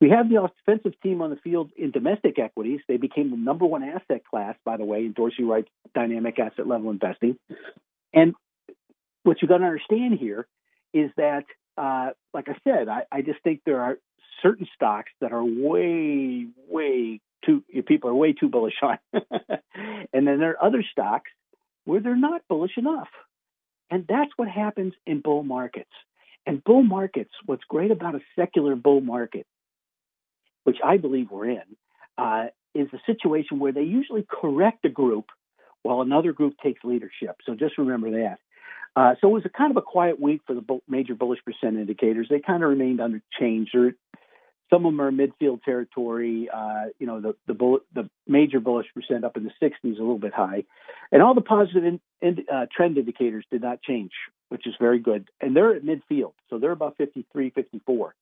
[0.00, 2.80] we have the offensive team on the field in domestic equities.
[2.86, 6.66] They became the number one asset class, by the way, in Dorsey Wright's dynamic asset
[6.66, 7.36] level investing.
[8.12, 8.34] And
[9.24, 10.46] what you got to understand here
[10.94, 11.44] is that,
[11.76, 13.98] uh, like I said, I, I just think there are
[14.42, 18.98] certain stocks that are way, way too, people are way too bullish on.
[20.12, 21.30] and then there are other stocks
[21.86, 23.08] where they're not bullish enough.
[23.90, 25.90] And that's what happens in bull markets.
[26.44, 29.46] And bull markets, what's great about a secular bull market,
[30.64, 31.76] which I believe we're in,
[32.18, 35.26] uh, is a situation where they usually correct a group
[35.82, 37.36] while another group takes leadership.
[37.46, 38.38] So just remember that.
[38.96, 41.76] Uh, so it was a kind of a quiet week for the major bullish percent
[41.76, 42.26] indicators.
[42.28, 43.76] They kind of remained unchanged.
[44.70, 46.48] Some of them are midfield territory.
[46.52, 49.88] Uh, you know, the the, bull, the major bullish percent up in the 60s, a
[49.88, 50.64] little bit high,
[51.12, 54.12] and all the positive in, in, uh, trend indicators did not change,
[54.48, 55.28] which is very good.
[55.40, 58.14] And they're at midfield, so they're about 53, 54.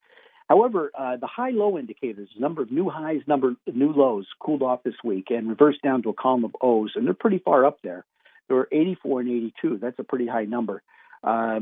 [0.48, 4.82] However, uh, the high-low indicators, number of new highs, number of new lows, cooled off
[4.82, 7.78] this week and reversed down to a column of O's, and they're pretty far up
[7.82, 8.04] there.
[8.48, 9.78] There were 84 and 82.
[9.78, 10.82] That's a pretty high number.
[11.22, 11.60] Uh,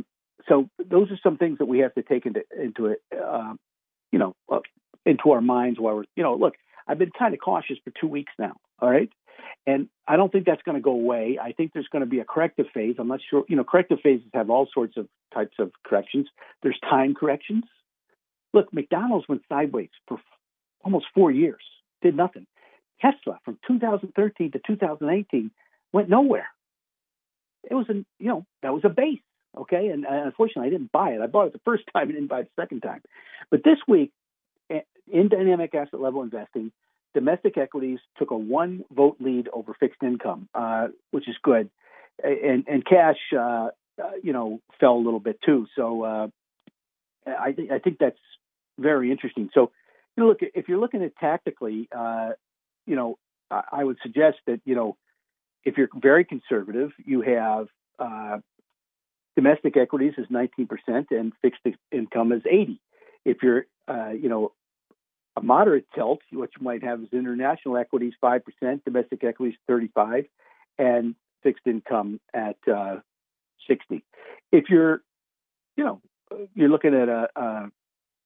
[0.49, 3.55] so those are some things that we have to take into into uh,
[4.13, 4.61] you know, uh,
[5.05, 6.55] into our minds while we're, you know, look,
[6.87, 8.55] I've been kind of cautious for two weeks now.
[8.81, 9.11] All right.
[9.67, 11.39] And I don't think that's going to go away.
[11.43, 12.97] I think there's going to be a corrective phase.
[12.99, 16.29] I'm not sure, you know, corrective phases have all sorts of types of corrections.
[16.63, 17.65] There's time corrections.
[18.53, 20.19] Look, McDonald's went sideways for
[20.85, 21.63] almost four years,
[22.03, 22.47] did nothing.
[23.01, 25.51] Tesla from 2013 to 2018
[25.93, 26.49] went nowhere.
[27.69, 29.21] It was a, you know, that was a base.
[29.59, 29.89] Okay.
[29.89, 31.21] And, unfortunately, I didn't buy it.
[31.21, 33.03] I bought it the first time and didn't buy it the second time.
[33.51, 34.13] But this week,
[35.13, 36.73] in dynamic asset level investing,
[37.15, 41.71] domestic equities took a one vote lead over fixed income, uh, which is good.
[42.23, 43.69] And, and cash, uh,
[44.03, 45.67] uh, you know, fell a little bit too.
[45.77, 46.29] So uh,
[47.27, 48.19] I, th- I think that's
[48.79, 49.51] very interesting.
[49.53, 49.73] So,
[50.17, 52.31] you know, look, if you're looking at tactically, uh,
[52.87, 53.19] you know,
[53.51, 54.97] I, I would suggest that, you know,
[55.65, 58.39] if you're very conservative, you have uh,
[59.37, 60.69] domestic equities is 19%
[61.11, 61.61] and fixed
[61.91, 62.81] income is 80.
[63.25, 64.53] If you're, uh, you know,
[65.37, 68.43] a moderate tilt, what you might have is international equities 5%,
[68.85, 70.25] domestic equities 35
[70.79, 72.97] and fixed income at uh,
[73.69, 74.05] 60.
[74.51, 75.03] If you're,
[75.77, 76.01] you know,
[76.55, 77.71] you're looking at a, a,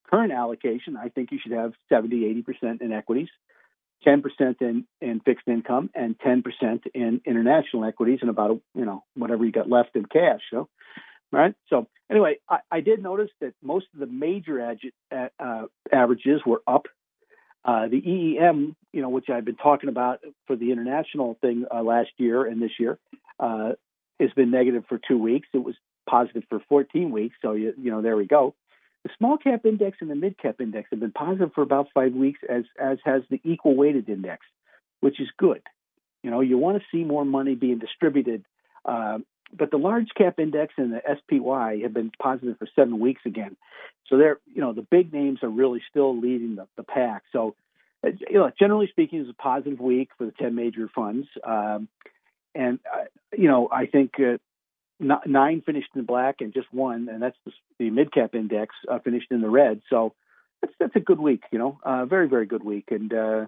[0.09, 3.27] current allocation, I think you should have 70, 80% in equities,
[4.05, 4.21] 10%
[4.61, 6.43] in, in fixed income, and 10%
[6.93, 10.41] in international equities, and about, you know, whatever you got left in cash.
[10.51, 10.69] So,
[11.31, 11.53] right.
[11.69, 16.61] So anyway, I, I did notice that most of the major ag- uh, averages were
[16.67, 16.87] up
[17.67, 21.83] uh, the EEM, you know, which I've been talking about for the international thing uh,
[21.83, 22.97] last year and this year,
[23.41, 23.73] uh,
[24.21, 25.49] has been negative for two weeks.
[25.53, 25.75] It was
[26.09, 27.35] positive for 14 weeks.
[27.41, 28.55] So, you, you know, there we go.
[29.07, 32.11] The small cap index and the mid cap index have been positive for about five
[32.11, 34.45] weeks, as as has the equal weighted index,
[34.99, 35.61] which is good.
[36.23, 38.43] You know, you want to see more money being distributed.
[38.83, 39.19] Uh,
[39.57, 43.55] but the large cap index and the SPY have been positive for seven weeks again.
[44.07, 47.23] So they're, you know, the big names are really still leading the, the pack.
[47.31, 47.55] So,
[48.05, 51.29] uh, you know, generally speaking, it's a positive week for the 10 major funds.
[51.45, 51.87] Um,
[52.53, 53.05] and, uh,
[53.37, 54.37] you know, I think uh,
[54.99, 58.99] nine finished in black and just one, and that's the, the mid cap index uh,
[58.99, 59.81] finished in the red.
[59.89, 60.13] So
[60.61, 62.85] that's, that's a good week, you know, uh, very, very good week.
[62.89, 63.45] And, uh,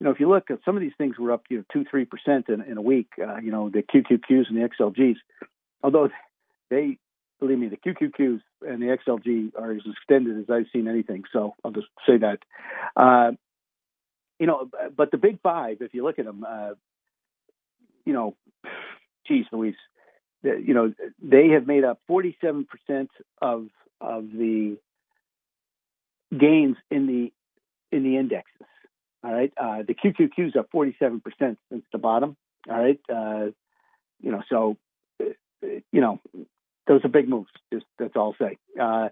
[0.00, 1.84] you know, if you look at some of these things were up, you know, two,
[1.90, 3.08] three percent in, in a week.
[3.20, 5.16] Uh, you know, the QQQs and the XLGs,
[5.82, 6.08] although
[6.70, 6.98] they,
[7.40, 11.24] believe me, the QQQs and the XLG are as extended as I've seen anything.
[11.32, 12.38] So I'll just say that.
[12.96, 13.32] Uh,
[14.38, 16.70] you know, but the big five, if you look at them, uh,
[18.04, 18.34] you know,
[19.26, 19.76] geez, Louise,
[20.42, 22.66] you know, they have made up 47%
[23.40, 23.68] of
[24.00, 24.76] of the
[26.36, 27.32] gains in the
[27.96, 28.66] in the indexes.
[29.24, 32.36] All right, uh, the QQQ is up 47% since the bottom.
[32.68, 33.50] All right, uh,
[34.20, 34.76] you know, so
[35.60, 36.20] you know,
[36.86, 37.50] those are big moves.
[37.72, 38.58] Just that's all I'll say.
[38.80, 39.08] Uh,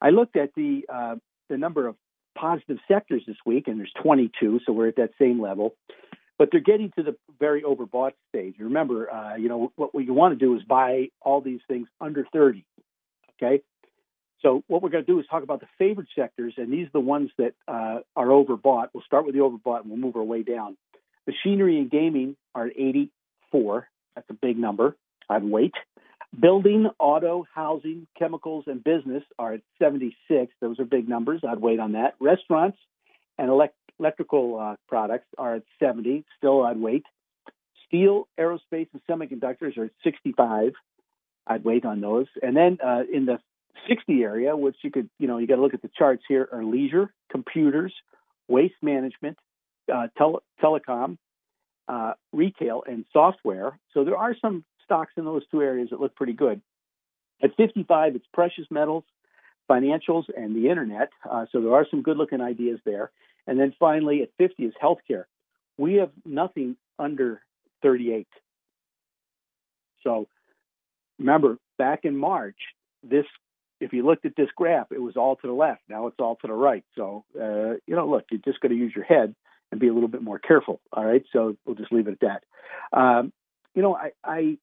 [0.00, 1.16] I looked at the uh,
[1.48, 1.96] the number of
[2.36, 5.76] positive sectors this week, and there's 22, so we're at that same level.
[6.38, 8.56] But they're getting to the very overbought stage.
[8.58, 12.26] Remember, uh, you know what, you want to do is buy all these things under
[12.32, 12.64] 30.
[13.36, 13.62] Okay,
[14.44, 16.92] so what we're going to do is talk about the favored sectors, and these are
[16.94, 18.88] the ones that uh, are overbought.
[18.92, 20.76] We'll start with the overbought, and we'll move our way down.
[21.26, 23.88] Machinery and gaming are at 84.
[24.14, 24.96] That's a big number.
[25.28, 25.72] I'd wait.
[26.38, 30.52] Building, auto, housing, chemicals, and business are at 76.
[30.60, 31.42] Those are big numbers.
[31.48, 32.14] I'd wait on that.
[32.20, 32.76] Restaurants
[33.38, 36.24] and elect- electrical uh, products are at 70.
[36.38, 37.04] Still, I'd wait.
[37.86, 40.72] Steel, aerospace, and semiconductors are at 65.
[41.46, 42.26] I'd wait on those.
[42.42, 43.38] And then uh, in the
[43.88, 46.48] 60 area, which you could, you know, you got to look at the charts here,
[46.52, 47.92] are leisure, computers,
[48.48, 49.38] waste management,
[49.92, 51.18] uh, tele- telecom,
[51.88, 53.78] uh, retail, and software.
[53.92, 56.60] So there are some stocks in those two areas that look pretty good.
[57.42, 59.04] At 55, it's precious metals,
[59.70, 61.10] financials, and the internet.
[61.28, 63.10] Uh, so there are some good looking ideas there.
[63.46, 65.24] And then finally, at 50 is healthcare.
[65.76, 67.42] We have nothing under
[67.82, 68.26] 38.
[70.02, 70.28] So
[71.18, 72.58] remember, back in March,
[73.02, 73.24] this
[73.80, 75.82] if you looked at this graph, it was all to the left.
[75.88, 76.84] Now it's all to the right.
[76.96, 79.34] So uh, you know, look, you're just going to use your head
[79.70, 80.80] and be a little bit more careful.
[80.92, 81.24] All right.
[81.32, 82.40] So we'll just leave it at
[82.92, 82.98] that.
[82.98, 83.32] Um,
[83.74, 84.58] you know, I, I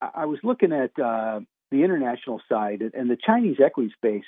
[0.00, 1.40] I was looking at uh,
[1.70, 4.24] the international side, and the Chinese equity space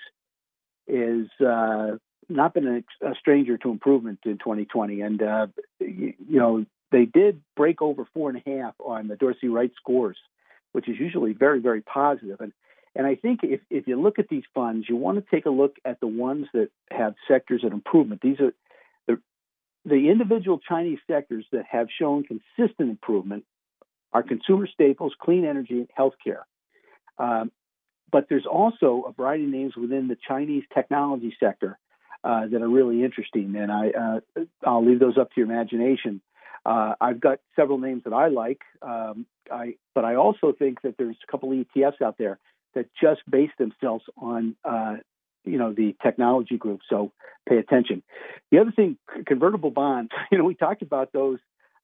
[0.86, 1.96] is uh,
[2.28, 5.00] not been a, stranger to improvement in 2020.
[5.00, 5.46] And uh,
[5.78, 9.70] you, you, know, they did break over four and a half on the Dorsey Wright
[9.76, 10.16] scores,
[10.72, 12.40] which is usually very, very positive.
[12.40, 12.52] And
[12.94, 15.50] and I think if, if you look at these funds, you want to take a
[15.50, 18.20] look at the ones that have sectors of improvement.
[18.20, 18.52] These are
[19.06, 19.20] the,
[19.84, 23.44] the individual Chinese sectors that have shown consistent improvement
[24.12, 26.42] are consumer staples, clean energy, and healthcare.
[27.18, 27.50] Um,
[28.10, 31.78] but there's also a variety of names within the Chinese technology sector
[32.24, 36.20] uh, that are really interesting, and I uh, I'll leave those up to your imagination.
[36.64, 40.96] Uh, I've got several names that I like, um, I but I also think that
[40.98, 42.38] there's a couple of ETFs out there
[42.74, 44.96] that just base themselves on uh,
[45.44, 46.80] you know the technology group.
[46.88, 47.12] So
[47.48, 48.02] pay attention.
[48.50, 50.10] The other thing, convertible bonds.
[50.30, 51.38] You know, we talked about those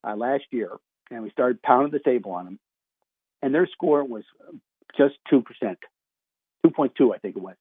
[0.06, 0.70] uh, last year,
[1.10, 2.58] and we started pounding the table on them,
[3.42, 4.24] and their score was
[4.96, 5.78] just two percent,
[6.64, 7.56] two point two, I think it was.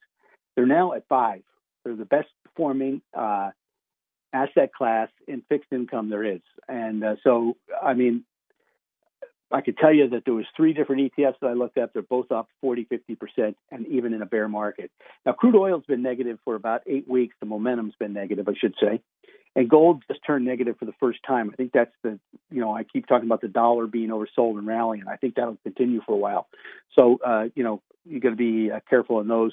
[0.55, 1.41] They're now at five.
[1.83, 3.51] They're the best performing uh,
[4.31, 8.23] asset class in fixed income there is, and uh, so I mean,
[9.53, 11.93] I could tell you that there was three different ETFs that I looked at.
[11.93, 14.89] They're both up 40, 50%, and even in a bear market.
[15.25, 17.35] Now, crude oil's been negative for about eight weeks.
[17.39, 19.01] The momentum's been negative, I should say.
[19.55, 21.51] And gold just turned negative for the first time.
[21.53, 24.65] I think that's the, you know, I keep talking about the dollar being oversold and
[24.65, 25.07] rallying.
[25.07, 26.47] I think that'll continue for a while.
[26.97, 29.51] So, uh, you know, you got to be uh, careful in those.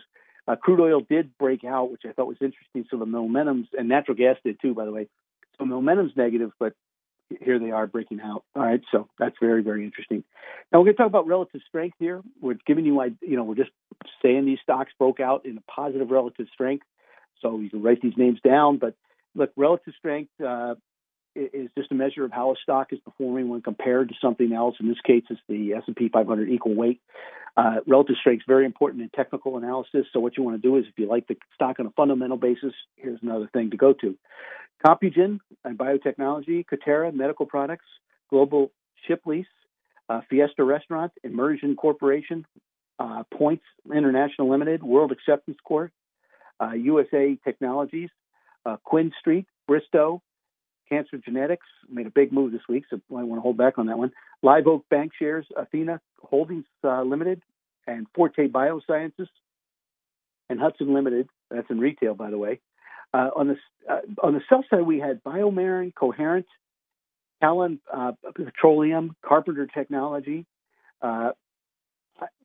[0.49, 2.87] Uh, crude oil did break out, which I thought was interesting.
[2.91, 5.09] So the momentum's, and natural gas did too, by the way.
[5.59, 6.73] So momentum's negative, but
[7.41, 8.43] here they are breaking out.
[8.57, 10.25] All right, so that's very, very interesting.
[10.73, 12.23] Now we're going to talk about relative strength here.
[12.41, 13.71] We're giving you, you know, we're just
[14.23, 16.87] saying these stocks broke out in a positive relative strength.
[17.41, 18.79] So you can write these names down.
[18.79, 18.95] But
[19.35, 20.75] look, relative strength uh,
[21.35, 24.77] is just a measure of how a stock is performing when compared to something else.
[24.81, 27.01] In this case, it's the S&P 500 equal weight.
[27.57, 30.07] Uh, relative strength is very important in technical analysis.
[30.13, 32.37] So what you want to do is, if you like the stock on a fundamental
[32.37, 34.17] basis, here's another thing to go to.
[34.87, 37.85] Compugen and biotechnology, Cutera Medical Products,
[38.31, 38.71] Global
[39.07, 39.47] Ship Lease,
[40.09, 42.47] uh, Fiesta Restaurant, Immersion Corporation,
[42.99, 45.93] uh, Points International Limited, World Acceptance Corp,
[46.61, 48.11] uh, USA Technologies,
[48.67, 50.23] uh, QuinStreet, Bristow,
[50.89, 53.87] Cancer Genetics made a big move this week, so I want to hold back on
[53.87, 54.13] that one.
[54.43, 57.43] Live Oak Bancshares, Athena Holdings uh, Limited,
[57.87, 59.29] and Forte Biosciences,
[60.49, 61.29] and Hudson Limited.
[61.51, 62.61] That's in retail, by the way.
[63.15, 63.57] Uh, on the
[63.91, 66.47] uh, on the sell side, we had BioMarin, Coherent,
[67.41, 70.47] Callon uh, Petroleum, Carpenter Technology,
[71.03, 71.31] uh,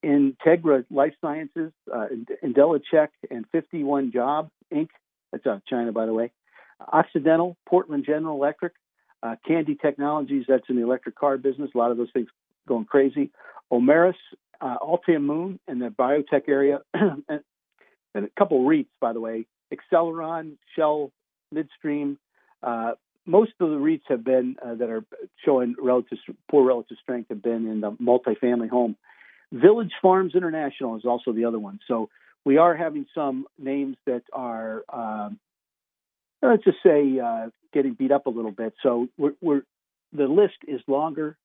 [0.03, 2.07] Integra Life Sciences, uh,
[2.43, 4.89] Intellicheck, and 51 Job Inc.
[5.35, 6.31] That's out of China, by the way.
[6.93, 8.71] Occidental, Portland General Electric,
[9.21, 10.45] uh, Kandi Technologies.
[10.47, 11.71] That's in the electric car business.
[11.75, 12.29] A lot of those things
[12.67, 13.31] going crazy.
[13.71, 14.13] Omeros,
[14.61, 14.77] uh,
[15.19, 19.45] Moon, in the biotech area, and, and a couple of REITs, by the way.
[19.73, 21.11] Acceleron, Shell,
[21.51, 22.17] Midstream.
[22.63, 22.91] Uh,
[23.25, 25.03] most of the REITs have been uh, that are
[25.43, 26.17] showing relative
[26.49, 28.95] poor relative strength have been in the multifamily home.
[29.51, 31.79] Village Farms International is also the other one.
[31.89, 32.09] So
[32.45, 35.39] we are having some names that are, um,
[36.41, 38.73] let's just say, uh, getting beat up a little bit.
[38.81, 39.61] So we're, we're,
[40.13, 41.37] the list is longer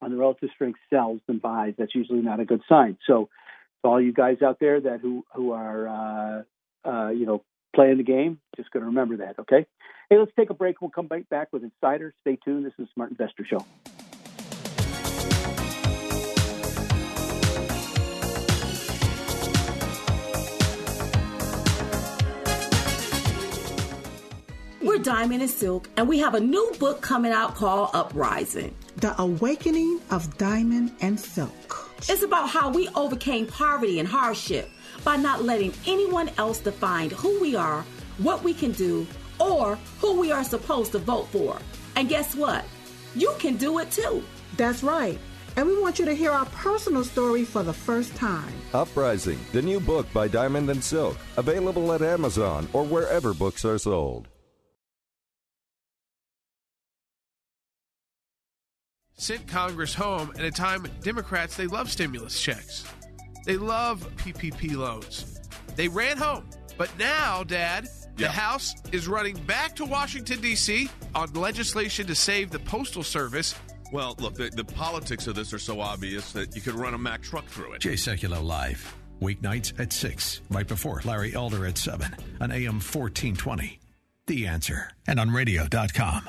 [0.00, 1.74] on the relative strength sells than buys.
[1.76, 2.96] That's usually not a good sign.
[3.06, 3.28] So
[3.84, 7.42] all you guys out there that who who are uh, uh, you know
[7.74, 8.40] playing the game.
[8.56, 9.66] Just going to remember that, okay?
[10.10, 10.80] Hey, let's take a break.
[10.80, 12.14] We'll come back, with Insider.
[12.22, 12.64] Stay tuned.
[12.64, 13.64] This is Smart Investor Show.
[24.98, 29.14] We're Diamond and Silk, and we have a new book coming out called Uprising The
[29.22, 31.88] Awakening of Diamond and Silk.
[32.08, 34.68] It's about how we overcame poverty and hardship
[35.04, 37.84] by not letting anyone else define who we are,
[38.18, 39.06] what we can do,
[39.38, 41.56] or who we are supposed to vote for.
[41.94, 42.64] And guess what?
[43.14, 44.24] You can do it too.
[44.56, 45.18] That's right.
[45.56, 48.52] And we want you to hear our personal story for the first time.
[48.74, 53.78] Uprising, the new book by Diamond and Silk, available at Amazon or wherever books are
[53.78, 54.26] sold.
[59.18, 62.84] Sent Congress home at a time Democrats they love stimulus checks.
[63.44, 65.40] They love PPP loans.
[65.76, 66.48] They ran home.
[66.76, 68.28] But now, Dad, the Yeah.
[68.30, 70.88] House is running back to Washington D.C.
[71.14, 73.54] on legislation to save the postal service.
[73.92, 76.98] Well, look, the, the politics of this are so obvious that you could run a
[76.98, 77.80] Mack truck through it.
[77.80, 78.94] Jay Sekulow live.
[79.22, 83.80] Weeknights at 6, right before Larry Elder at 7 on AM 1420.
[84.26, 84.92] The answer.
[85.08, 86.28] And on radio.com.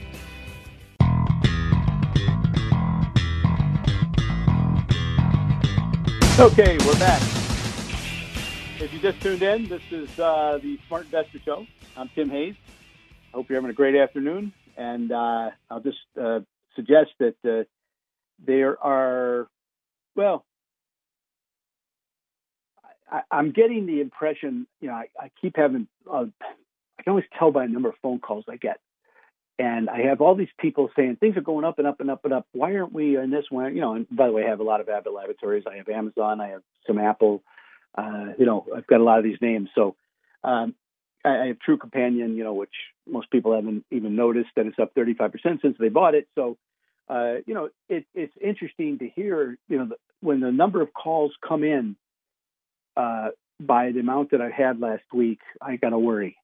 [6.41, 7.21] Okay, we're back.
[8.79, 11.67] If you just tuned in, this is uh, the Smart Investor Show.
[11.95, 12.55] I'm Tim Hayes.
[13.31, 14.51] I hope you're having a great afternoon.
[14.75, 16.39] And uh, I'll just uh,
[16.75, 17.65] suggest that uh,
[18.43, 19.49] there are,
[20.15, 20.43] well,
[23.11, 26.25] I, I'm getting the impression, you know, I, I keep having, uh,
[26.97, 28.79] I can always tell by the number of phone calls I get.
[29.61, 32.25] And I have all these people saying things are going up and up and up
[32.25, 32.47] and up.
[32.51, 33.75] Why aren't we in this one?
[33.75, 35.65] You know, and by the way, I have a lot of Abbott laboratories.
[35.71, 36.41] I have Amazon.
[36.41, 37.43] I have some Apple.
[37.95, 39.69] Uh, you know, I've got a lot of these names.
[39.75, 39.95] So
[40.43, 40.73] um,
[41.23, 42.73] I, I have Trupanion, you know, which
[43.07, 46.27] most people haven't even noticed that it's up 35% since they bought it.
[46.33, 46.57] So,
[47.07, 50.91] uh, you know, it, it's interesting to hear, you know, the, when the number of
[50.91, 51.95] calls come in
[52.97, 56.35] uh, by the amount that I had last week, I got to worry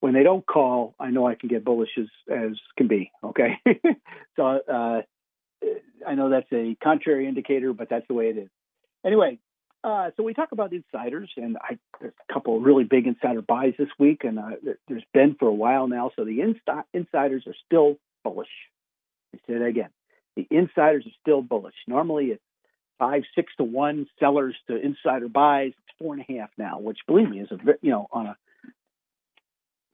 [0.00, 3.10] when they don't call, I know I can get bullish as, as can be.
[3.24, 3.58] Okay.
[4.36, 5.02] so uh,
[6.06, 8.48] I know that's a contrary indicator, but that's the way it is.
[9.04, 9.38] Anyway,
[9.84, 13.40] uh, so we talk about insiders, and I, there's a couple of really big insider
[13.40, 16.10] buys this week, and uh, there, there's been for a while now.
[16.16, 16.40] So the
[16.92, 18.48] insiders are still bullish.
[19.34, 19.90] I say that again.
[20.34, 21.74] The insiders are still bullish.
[21.86, 22.42] Normally it's
[22.98, 25.68] five, six to one sellers to insider buys.
[25.68, 28.36] It's four and a half now, which believe me is a you know on a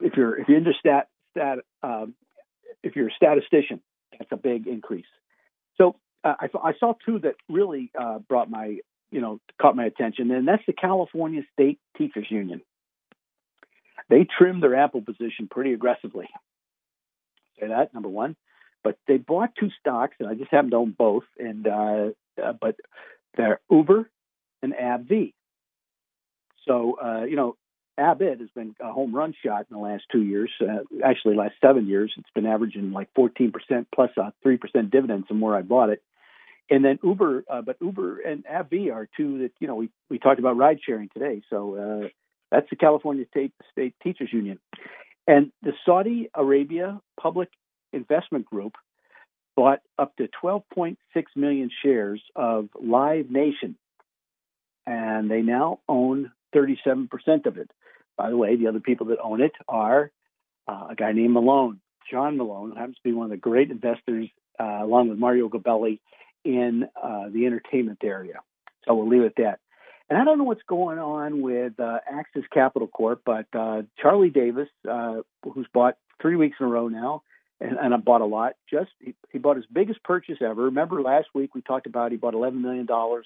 [0.03, 2.13] if you're if you're into stat stat um,
[2.83, 3.81] if you're a statistician,
[4.11, 5.05] that's a big increase.
[5.77, 8.77] So uh, I, I saw two that really uh, brought my
[9.11, 12.61] you know caught my attention, and that's the California State Teachers Union.
[14.09, 16.27] They trimmed their Apple position pretty aggressively.
[17.59, 18.35] Say that number one,
[18.83, 21.23] but they bought two stocks, and I just happen to own both.
[21.39, 22.09] And uh,
[22.43, 22.75] uh, but
[23.37, 24.09] they're Uber
[24.61, 25.33] and AbbVie.
[26.67, 27.55] So uh, you know
[27.97, 30.51] Abbott has been a home run shot in the last two years.
[30.59, 33.51] Uh, actually, last seven years, it's been averaging like 14%
[33.93, 36.01] plus a 3% dividend from where I bought it.
[36.69, 40.17] And then Uber, uh, but Uber and AbbVie are two that, you know, we, we
[40.17, 41.41] talked about ride sharing today.
[41.49, 42.07] So uh,
[42.49, 44.59] that's the California State, State Teachers Union.
[45.27, 47.49] And the Saudi Arabia Public
[47.91, 48.73] Investment Group
[49.55, 50.95] bought up to 12.6
[51.35, 53.75] million shares of Live Nation.
[54.85, 57.09] And they now own 37%
[57.45, 57.69] of it.
[58.17, 60.11] By the way, the other people that own it are
[60.67, 61.79] uh, a guy named Malone,
[62.11, 65.49] John Malone, who happens to be one of the great investors, uh, along with Mario
[65.49, 65.99] Gabelli,
[66.45, 68.41] in uh, the entertainment area.
[68.85, 69.59] So we'll leave it at that.
[70.09, 74.29] And I don't know what's going on with uh, Axis Capital Corp, but uh, Charlie
[74.29, 75.21] Davis, uh,
[75.53, 77.23] who's bought three weeks in a row now,
[77.61, 78.53] and, and I bought a lot.
[78.69, 80.63] Just he, he bought his biggest purchase ever.
[80.63, 83.25] Remember last week we talked about he bought eleven million dollars,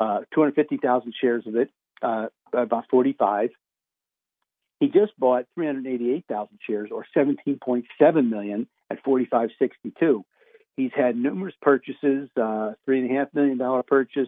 [0.00, 1.70] two hundred fifty thousand shares of it,
[2.02, 3.50] about forty five.
[4.82, 10.24] He just bought 388,000 shares, or 17.7 million at 45.62.
[10.76, 14.26] He's had numerous purchases, uh, three and a half million dollar purchase,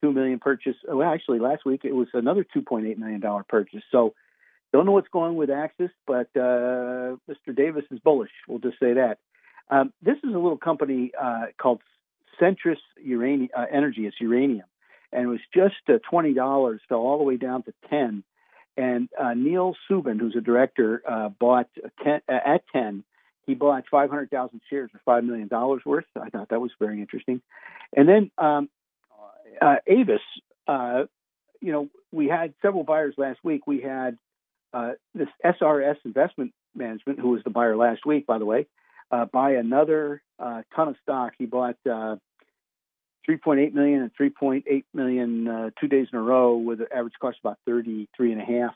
[0.00, 0.76] two million purchase.
[0.88, 3.82] Oh, actually, last week it was another 2.8 million dollar purchase.
[3.90, 4.14] So
[4.72, 7.52] Don't know what's going with Axis, but uh, Mr.
[7.56, 8.30] Davis is bullish.
[8.46, 9.18] We'll just say that.
[9.70, 11.82] Um, this is a little company uh, called
[12.40, 14.06] Centrus Uranium uh, Energy.
[14.06, 14.66] It's uranium,
[15.12, 16.80] and it was just uh, twenty dollars.
[16.88, 18.22] Fell all the way down to ten.
[18.80, 21.68] And uh, Neil Subin, who's a director, uh, bought
[22.02, 23.04] 10, uh, at ten.
[23.46, 26.06] He bought five hundred thousand shares for five million dollars worth.
[26.16, 27.42] I thought that was very interesting.
[27.94, 28.70] And then um,
[29.60, 30.20] uh, Avis,
[30.66, 31.04] uh,
[31.60, 33.66] you know, we had several buyers last week.
[33.66, 34.16] We had
[34.72, 38.66] uh, this SRS Investment Management, who was the buyer last week, by the way,
[39.10, 41.32] buy another ton of stock.
[41.36, 41.76] He bought
[43.28, 47.38] 3.8 million and 3.8 million uh, two days in a row, with an average cost
[47.42, 48.74] about 33 and a half.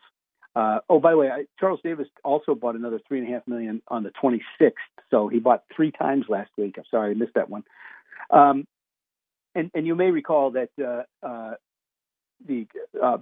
[0.57, 3.47] Uh, oh, by the way, I, Charles Davis also bought another three and a half
[3.49, 4.73] million on the 26th.
[5.11, 6.77] So he bought three times last week.
[6.79, 7.65] I'm sorry, I missed that one.
[8.31, 8.67] Um,
[9.55, 11.55] and, and you may recall that uh, uh,
[12.47, 12.67] the
[13.03, 13.19] uh,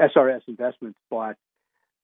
[0.00, 1.36] SRS Investments bought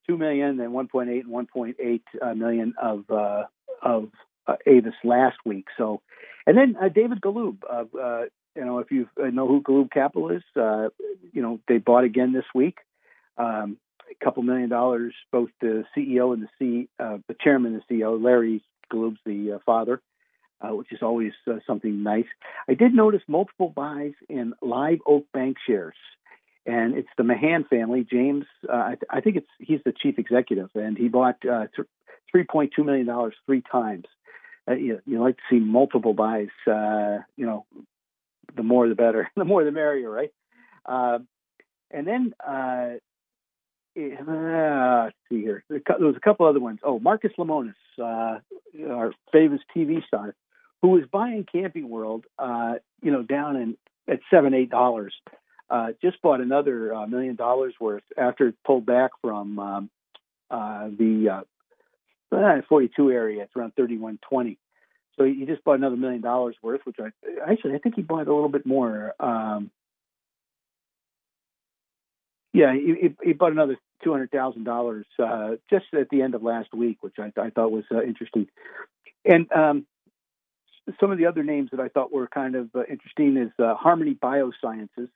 [0.07, 3.43] two million, then 1.8 and 1.8 uh, million of uh,
[3.81, 4.09] of
[4.47, 5.67] uh, Avis last week.
[5.77, 6.01] So,
[6.47, 7.57] and then uh, David Galoob.
[8.55, 10.89] Uh, uh, you know, if you know who Galoob Capital is, uh,
[11.31, 12.77] you know they bought again this week.
[13.37, 13.77] Um,
[14.09, 15.13] a couple million dollars.
[15.31, 19.53] Both the CEO and the C, uh, the chairman and the CEO, Larry Galoob's the
[19.53, 20.01] uh, father,
[20.61, 22.25] uh, which is always uh, something nice.
[22.67, 25.93] I did notice multiple buys in Live Oak Bancshares
[26.65, 28.05] and it's the Mahan family.
[28.09, 31.87] James, uh, I, I, think it's he's the chief executive, and he bought uh, th-
[32.31, 34.05] three point two million dollars three times.
[34.67, 36.49] Uh, you, you like to see multiple buys.
[36.67, 37.65] Uh, you know,
[38.55, 40.31] the more the better, the more the merrier, right?
[40.85, 41.19] Uh,
[41.91, 42.95] and then uh,
[43.95, 45.63] let's see here.
[45.69, 46.79] There was a couple other ones.
[46.83, 50.35] Oh, Marcus Lemonis, our famous TV star,
[50.81, 53.77] who was buying Camping World, you know, down in
[54.07, 55.13] at seven eight dollars
[55.71, 59.89] uh, just bought another uh, million dollars worth after it pulled back from um,
[60.51, 61.43] uh, the
[62.31, 63.43] uh, 42 area.
[63.43, 64.57] It's around 3120.
[65.17, 67.09] So he just bought another million dollars worth, which I
[67.51, 69.13] actually I think he bought a little bit more.
[69.19, 69.71] Um,
[72.53, 75.05] yeah, he, he bought another two hundred thousand uh, dollars
[75.69, 78.47] just at the end of last week, which I, I thought was uh, interesting.
[79.25, 79.85] And um,
[80.99, 83.75] some of the other names that I thought were kind of uh, interesting is uh,
[83.75, 85.09] Harmony Biosciences.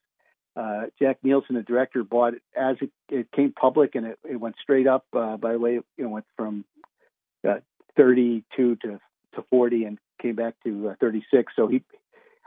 [0.55, 4.37] Uh, Jack Nielsen, the director, bought it as it, it came public, and it, it
[4.37, 5.05] went straight up.
[5.11, 6.63] Uh, by the way, it you know, went from
[7.97, 8.99] 32 to
[9.35, 11.53] to 40, and came back to uh, 36.
[11.55, 11.83] So he,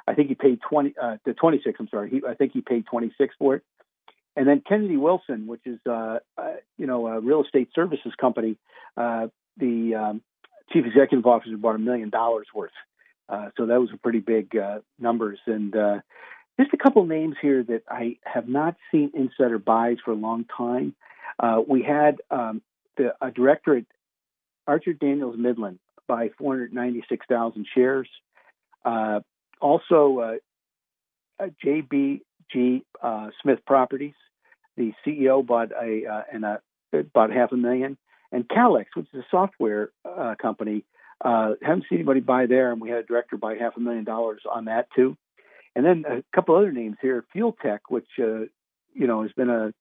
[0.07, 1.76] I think he paid 20 uh, to 26.
[1.78, 3.62] I'm sorry, he, I think he paid 26 for it.
[4.36, 8.57] And then Kennedy Wilson, which is uh, uh, you know a real estate services company,
[8.97, 9.26] uh,
[9.57, 10.22] the um,
[10.72, 12.70] chief executive officer bought a million dollars worth.
[13.28, 14.55] Uh, so that was a pretty big
[14.99, 15.39] numbers.
[15.47, 15.74] And
[16.59, 20.47] just a couple names here that I have not seen insider buys for a long
[20.57, 20.95] time.
[21.66, 22.62] We had um,
[22.97, 23.84] the, a director at
[24.66, 25.78] Archer Daniels Midland
[26.09, 28.09] buy 496,000 shares.
[28.85, 29.21] Uh,
[29.61, 30.39] also,
[31.41, 34.15] uh, JBG uh, Smith Properties,
[34.77, 36.61] the CEO bought a uh, and a,
[37.13, 37.97] bought half a million.
[38.33, 40.85] And Calix, which is a software uh, company,
[41.23, 44.43] haven't seen anybody buy there, and we had a director buy half a million dollars
[44.51, 45.17] on that too.
[45.75, 48.47] And then a couple other names here, Fuel Tech, which uh,
[48.95, 49.73] you know has been a,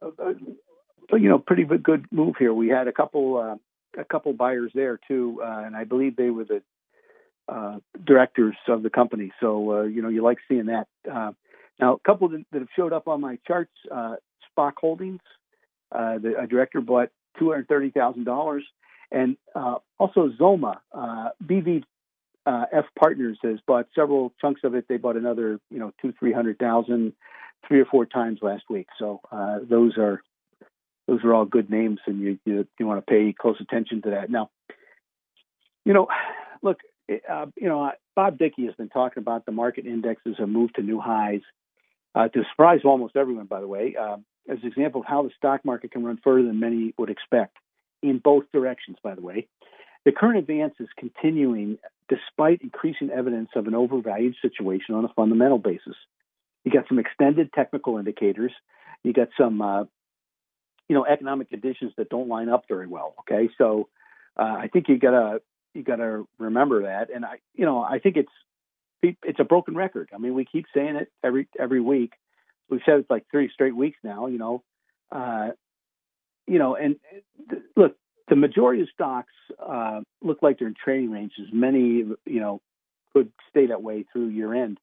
[0.00, 0.30] a,
[1.12, 2.54] a, you know pretty good move here.
[2.54, 3.56] We had a couple uh,
[3.96, 6.62] a couple buyers there too, uh, and I believe they were the
[7.48, 9.32] uh, directors of the company.
[9.40, 10.86] So uh, you know you like seeing that.
[11.10, 11.32] Uh,
[11.80, 15.20] now a couple that, have showed up on my charts, Spok Holdings,
[15.90, 18.64] the a director bought two hundred thirty thousand dollars,
[19.10, 20.78] and also XOMA,
[21.44, 21.84] BV
[22.46, 24.86] uh, F Partners has bought several chunks of it.
[24.88, 27.12] They bought another, you know, two, three hundred thousand,
[27.66, 28.88] three or four times last week.
[28.98, 30.22] So uh, those are
[31.06, 34.10] those are all good names, and you you, you want to pay close attention to
[34.10, 34.30] that.
[34.30, 34.50] Now,
[35.84, 36.08] you know,
[36.62, 36.78] look,
[37.10, 40.82] uh, you know, Bob Dickey has been talking about the market indexes have moved to
[40.82, 41.42] new highs.
[42.14, 44.16] Uh, to surprise almost everyone, by the way, uh,
[44.48, 47.56] as an example of how the stock market can run further than many would expect
[48.02, 49.48] in both directions, by the way.
[50.04, 51.78] The current advance is continuing
[52.08, 55.94] despite increasing evidence of an overvalued situation on a fundamental basis.
[56.64, 58.52] You got some extended technical indicators.
[59.04, 59.84] You got some, uh,
[60.92, 63.14] you know, economic conditions that don't line up very well.
[63.20, 63.88] Okay, so
[64.36, 65.40] uh, I think you gotta
[65.72, 70.10] you gotta remember that, and I, you know, I think it's it's a broken record.
[70.14, 72.12] I mean, we keep saying it every every week.
[72.68, 74.26] We've said it like three straight weeks now.
[74.26, 74.62] You know,
[75.10, 75.52] uh,
[76.46, 76.96] you know, and
[77.74, 77.96] look,
[78.28, 81.48] the majority of stocks uh, look like they're in trading ranges.
[81.54, 82.60] Many, you know,
[83.14, 84.78] could stay that way through year end.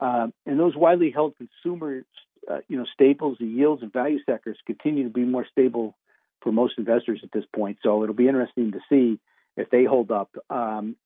[0.00, 2.02] Uh, and those widely held consumer,
[2.50, 5.96] uh, you know, staples, the yields and value sectors continue to be more stable
[6.42, 7.78] for most investors at this point.
[7.82, 9.18] So it'll be interesting to see
[9.56, 10.30] if they hold up.
[10.50, 10.96] Um,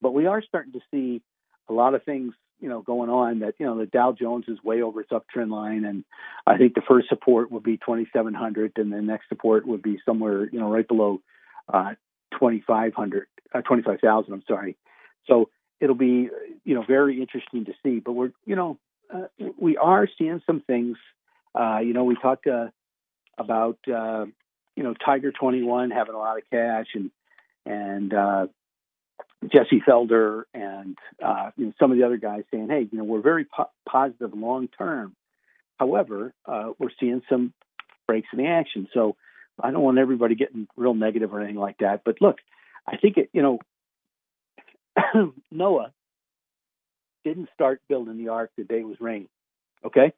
[0.00, 1.22] but we are starting to see
[1.68, 3.38] a lot of things, you know, going on.
[3.38, 6.04] That you know, the Dow Jones is way over its uptrend line, and
[6.46, 10.48] I think the first support would be 2,700, and the next support would be somewhere,
[10.50, 11.20] you know, right below
[11.72, 11.94] uh,
[12.32, 14.32] 2,500, uh, 25,000.
[14.32, 14.76] I'm sorry.
[15.26, 15.50] So
[15.80, 16.28] it'll be,
[16.64, 18.00] you know, very interesting to see.
[18.00, 18.78] But we're, you know,
[19.12, 19.26] uh,
[19.58, 20.96] we are seeing some things.
[21.54, 22.68] Uh, you know, we talked uh,
[23.38, 24.26] about, uh,
[24.76, 27.10] you know, Tiger 21 having a lot of cash and
[27.64, 28.46] and uh,
[29.44, 33.04] Jesse Felder and uh, you know, some of the other guys saying, hey, you know,
[33.04, 35.14] we're very po- positive long term.
[35.78, 37.52] However, uh, we're seeing some
[38.06, 38.88] breaks in the action.
[38.92, 39.16] So
[39.60, 42.02] I don't want everybody getting real negative or anything like that.
[42.04, 42.38] But look,
[42.86, 45.92] I think it, you know, Noah
[47.24, 49.28] didn't start building the ark the day it was raining.
[49.84, 50.12] Okay,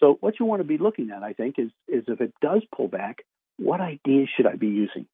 [0.00, 2.62] so what you want to be looking at, I think, is is if it does
[2.74, 3.24] pull back,
[3.58, 5.06] what ideas should I be using?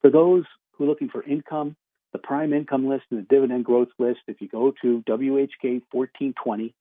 [0.00, 1.76] For those who are looking for income,
[2.12, 6.74] the prime income list and the dividend growth list, if you go to WHK 1420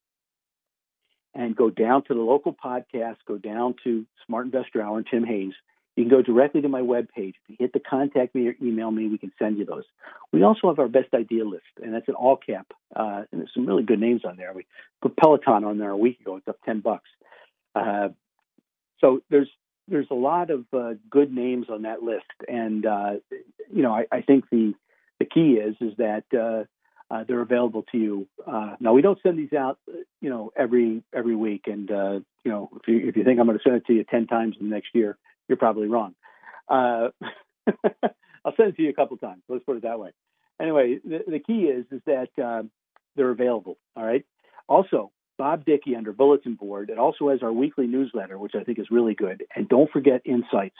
[1.35, 5.23] and go down to the local podcast, go down to Smart Investor Hour and Tim
[5.23, 5.53] Hayes,
[5.95, 7.35] you can go directly to my webpage.
[7.35, 9.83] If you hit the contact me or email me, we can send you those.
[10.31, 12.67] We also have our best idea list, and that's an all cap.
[12.95, 14.53] Uh, and there's some really good names on there.
[14.53, 14.65] We
[15.01, 16.37] put Peloton on there a week ago.
[16.37, 17.09] It's up 10 bucks.
[17.75, 18.09] Uh,
[18.99, 19.49] so there's
[19.87, 23.13] there's a lot of uh, good names on that list, and uh,
[23.69, 24.73] you know I, I, think the
[25.19, 26.63] the key is is that uh,
[27.13, 28.27] uh, they're available to you.
[28.47, 29.77] Uh, now we don't send these out,
[30.21, 33.57] you know, every every week, and you know if you if you think I'm going
[33.57, 35.17] to send it to you ten times in the next year,
[35.47, 36.15] you're probably wrong.
[36.69, 37.11] I'll
[38.57, 39.41] send it to you a couple times.
[39.47, 40.11] Let's put it that way.
[40.61, 42.29] Anyway, the, the key is is that
[43.15, 43.77] they're available.
[43.95, 44.25] All right.
[44.67, 46.89] Also, Bob Dickey under Bulletin Board.
[46.89, 49.43] It also has our weekly newsletter, which I think is really good.
[49.55, 50.77] And don't forget Insights.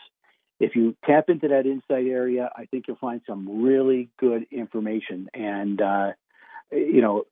[0.60, 5.28] If you tap into that insight area, I think you'll find some really good information.
[5.34, 6.12] And, uh,
[6.72, 7.24] you know,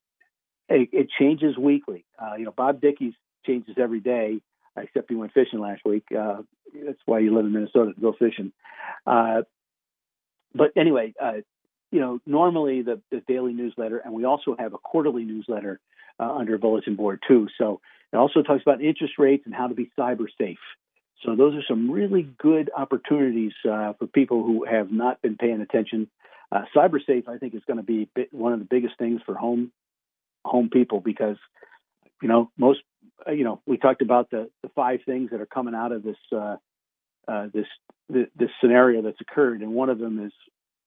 [0.67, 2.03] it, it, changes weekly.
[2.19, 3.13] Uh, you know, Bob Dickey's
[3.45, 4.41] changes every day,
[4.77, 6.05] except he went fishing last week.
[6.17, 6.41] Uh,
[6.85, 8.51] that's why you live in Minnesota to go fishing.
[9.05, 9.41] Uh,
[10.53, 11.41] but anyway, uh,
[11.91, 15.79] you know, normally the, the daily newsletter, and we also have a quarterly newsletter
[16.19, 17.47] uh, under bulletin board too.
[17.57, 17.81] So
[18.13, 20.59] it also talks about interest rates and how to be cyber safe.
[21.25, 25.61] So those are some really good opportunities uh, for people who have not been paying
[25.61, 26.09] attention.
[26.51, 29.35] Uh, cyber safe, I think, is going to be one of the biggest things for
[29.35, 29.71] home
[30.43, 31.37] home people because
[32.21, 32.79] you know most
[33.27, 36.17] you know we talked about the the five things that are coming out of this
[36.31, 36.57] uh,
[37.27, 37.67] uh, this
[38.09, 40.33] this scenario that's occurred, and one of them is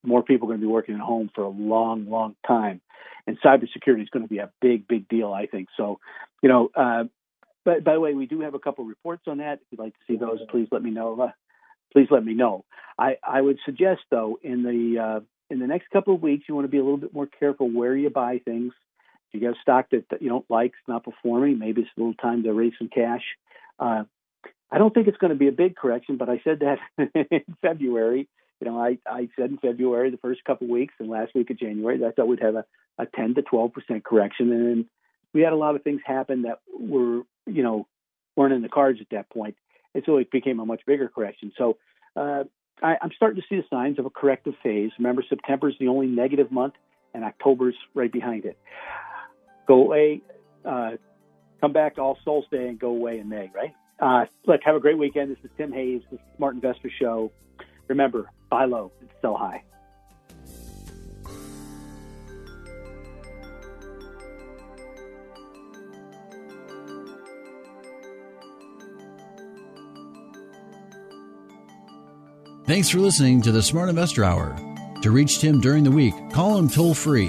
[0.02, 2.82] more people going to be working at home for a long, long time
[3.26, 5.68] and cybersecurity is going to be a big, big deal, I think.
[5.76, 5.98] So,
[6.42, 7.04] you know, uh,
[7.64, 9.54] but by the way, we do have a couple reports on that.
[9.54, 11.20] If you'd like to see those, please let me know.
[11.20, 11.30] Uh,
[11.92, 12.64] please let me know.
[12.98, 15.20] I, I would suggest though in the uh,
[15.50, 17.70] in the next couple of weeks, you want to be a little bit more careful
[17.70, 18.72] where you buy things.
[19.34, 22.00] You got a stock that, that you don't like, it's not performing, maybe it's a
[22.00, 23.22] little time to raise some cash.
[23.78, 24.04] Uh,
[24.70, 26.78] I don't think it's going to be a big correction, but I said that
[27.30, 28.28] in February.
[28.60, 31.50] You know, I, I said in February, the first couple of weeks and last week
[31.50, 32.64] of January, that I thought we'd have a
[32.98, 34.84] a 10 to 12 percent correction, and
[35.32, 37.86] we had a lot of things happen that were you know
[38.36, 39.34] weren't in the cards at that point.
[39.34, 39.56] point,
[39.94, 41.52] and so it became a much bigger correction.
[41.56, 41.76] So
[42.16, 42.44] uh,
[42.82, 44.90] I, I'm starting to see the signs of a corrective phase.
[44.98, 46.74] Remember, September is the only negative month,
[47.12, 48.58] and October's right behind it.
[49.66, 50.20] Go away,
[50.64, 50.92] uh,
[51.60, 53.50] come back All Souls Day, and go away in May.
[53.54, 53.74] Right?
[53.98, 55.30] Uh, look, have a great weekend.
[55.30, 57.32] This is Tim Hayes, the Smart Investor Show.
[57.88, 59.62] Remember, buy low and sell high.
[72.66, 74.56] Thanks for listening to the Smart Investor Hour.
[75.02, 77.28] To reach Tim during the week, call him toll free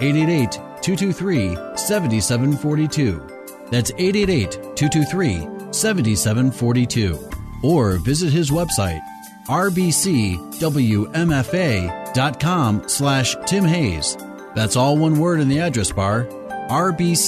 [0.00, 3.66] 888 223 7742.
[3.70, 7.30] That's 888 223 7742.
[7.62, 9.00] Or visit his website
[9.46, 10.48] rbcwmfa.com
[12.88, 14.16] slash Tim Hayes.
[14.54, 16.28] That's all one word in the address bar
[16.70, 17.18] rbcwfma.com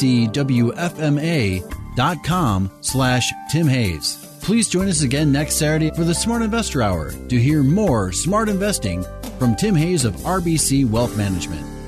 [2.80, 4.38] slash Tim Hayes.
[4.40, 8.48] Please join us again next Saturday for the Smart Investor Hour to hear more smart
[8.48, 9.04] investing
[9.38, 11.81] from Tim Hayes of RBC Wealth Management.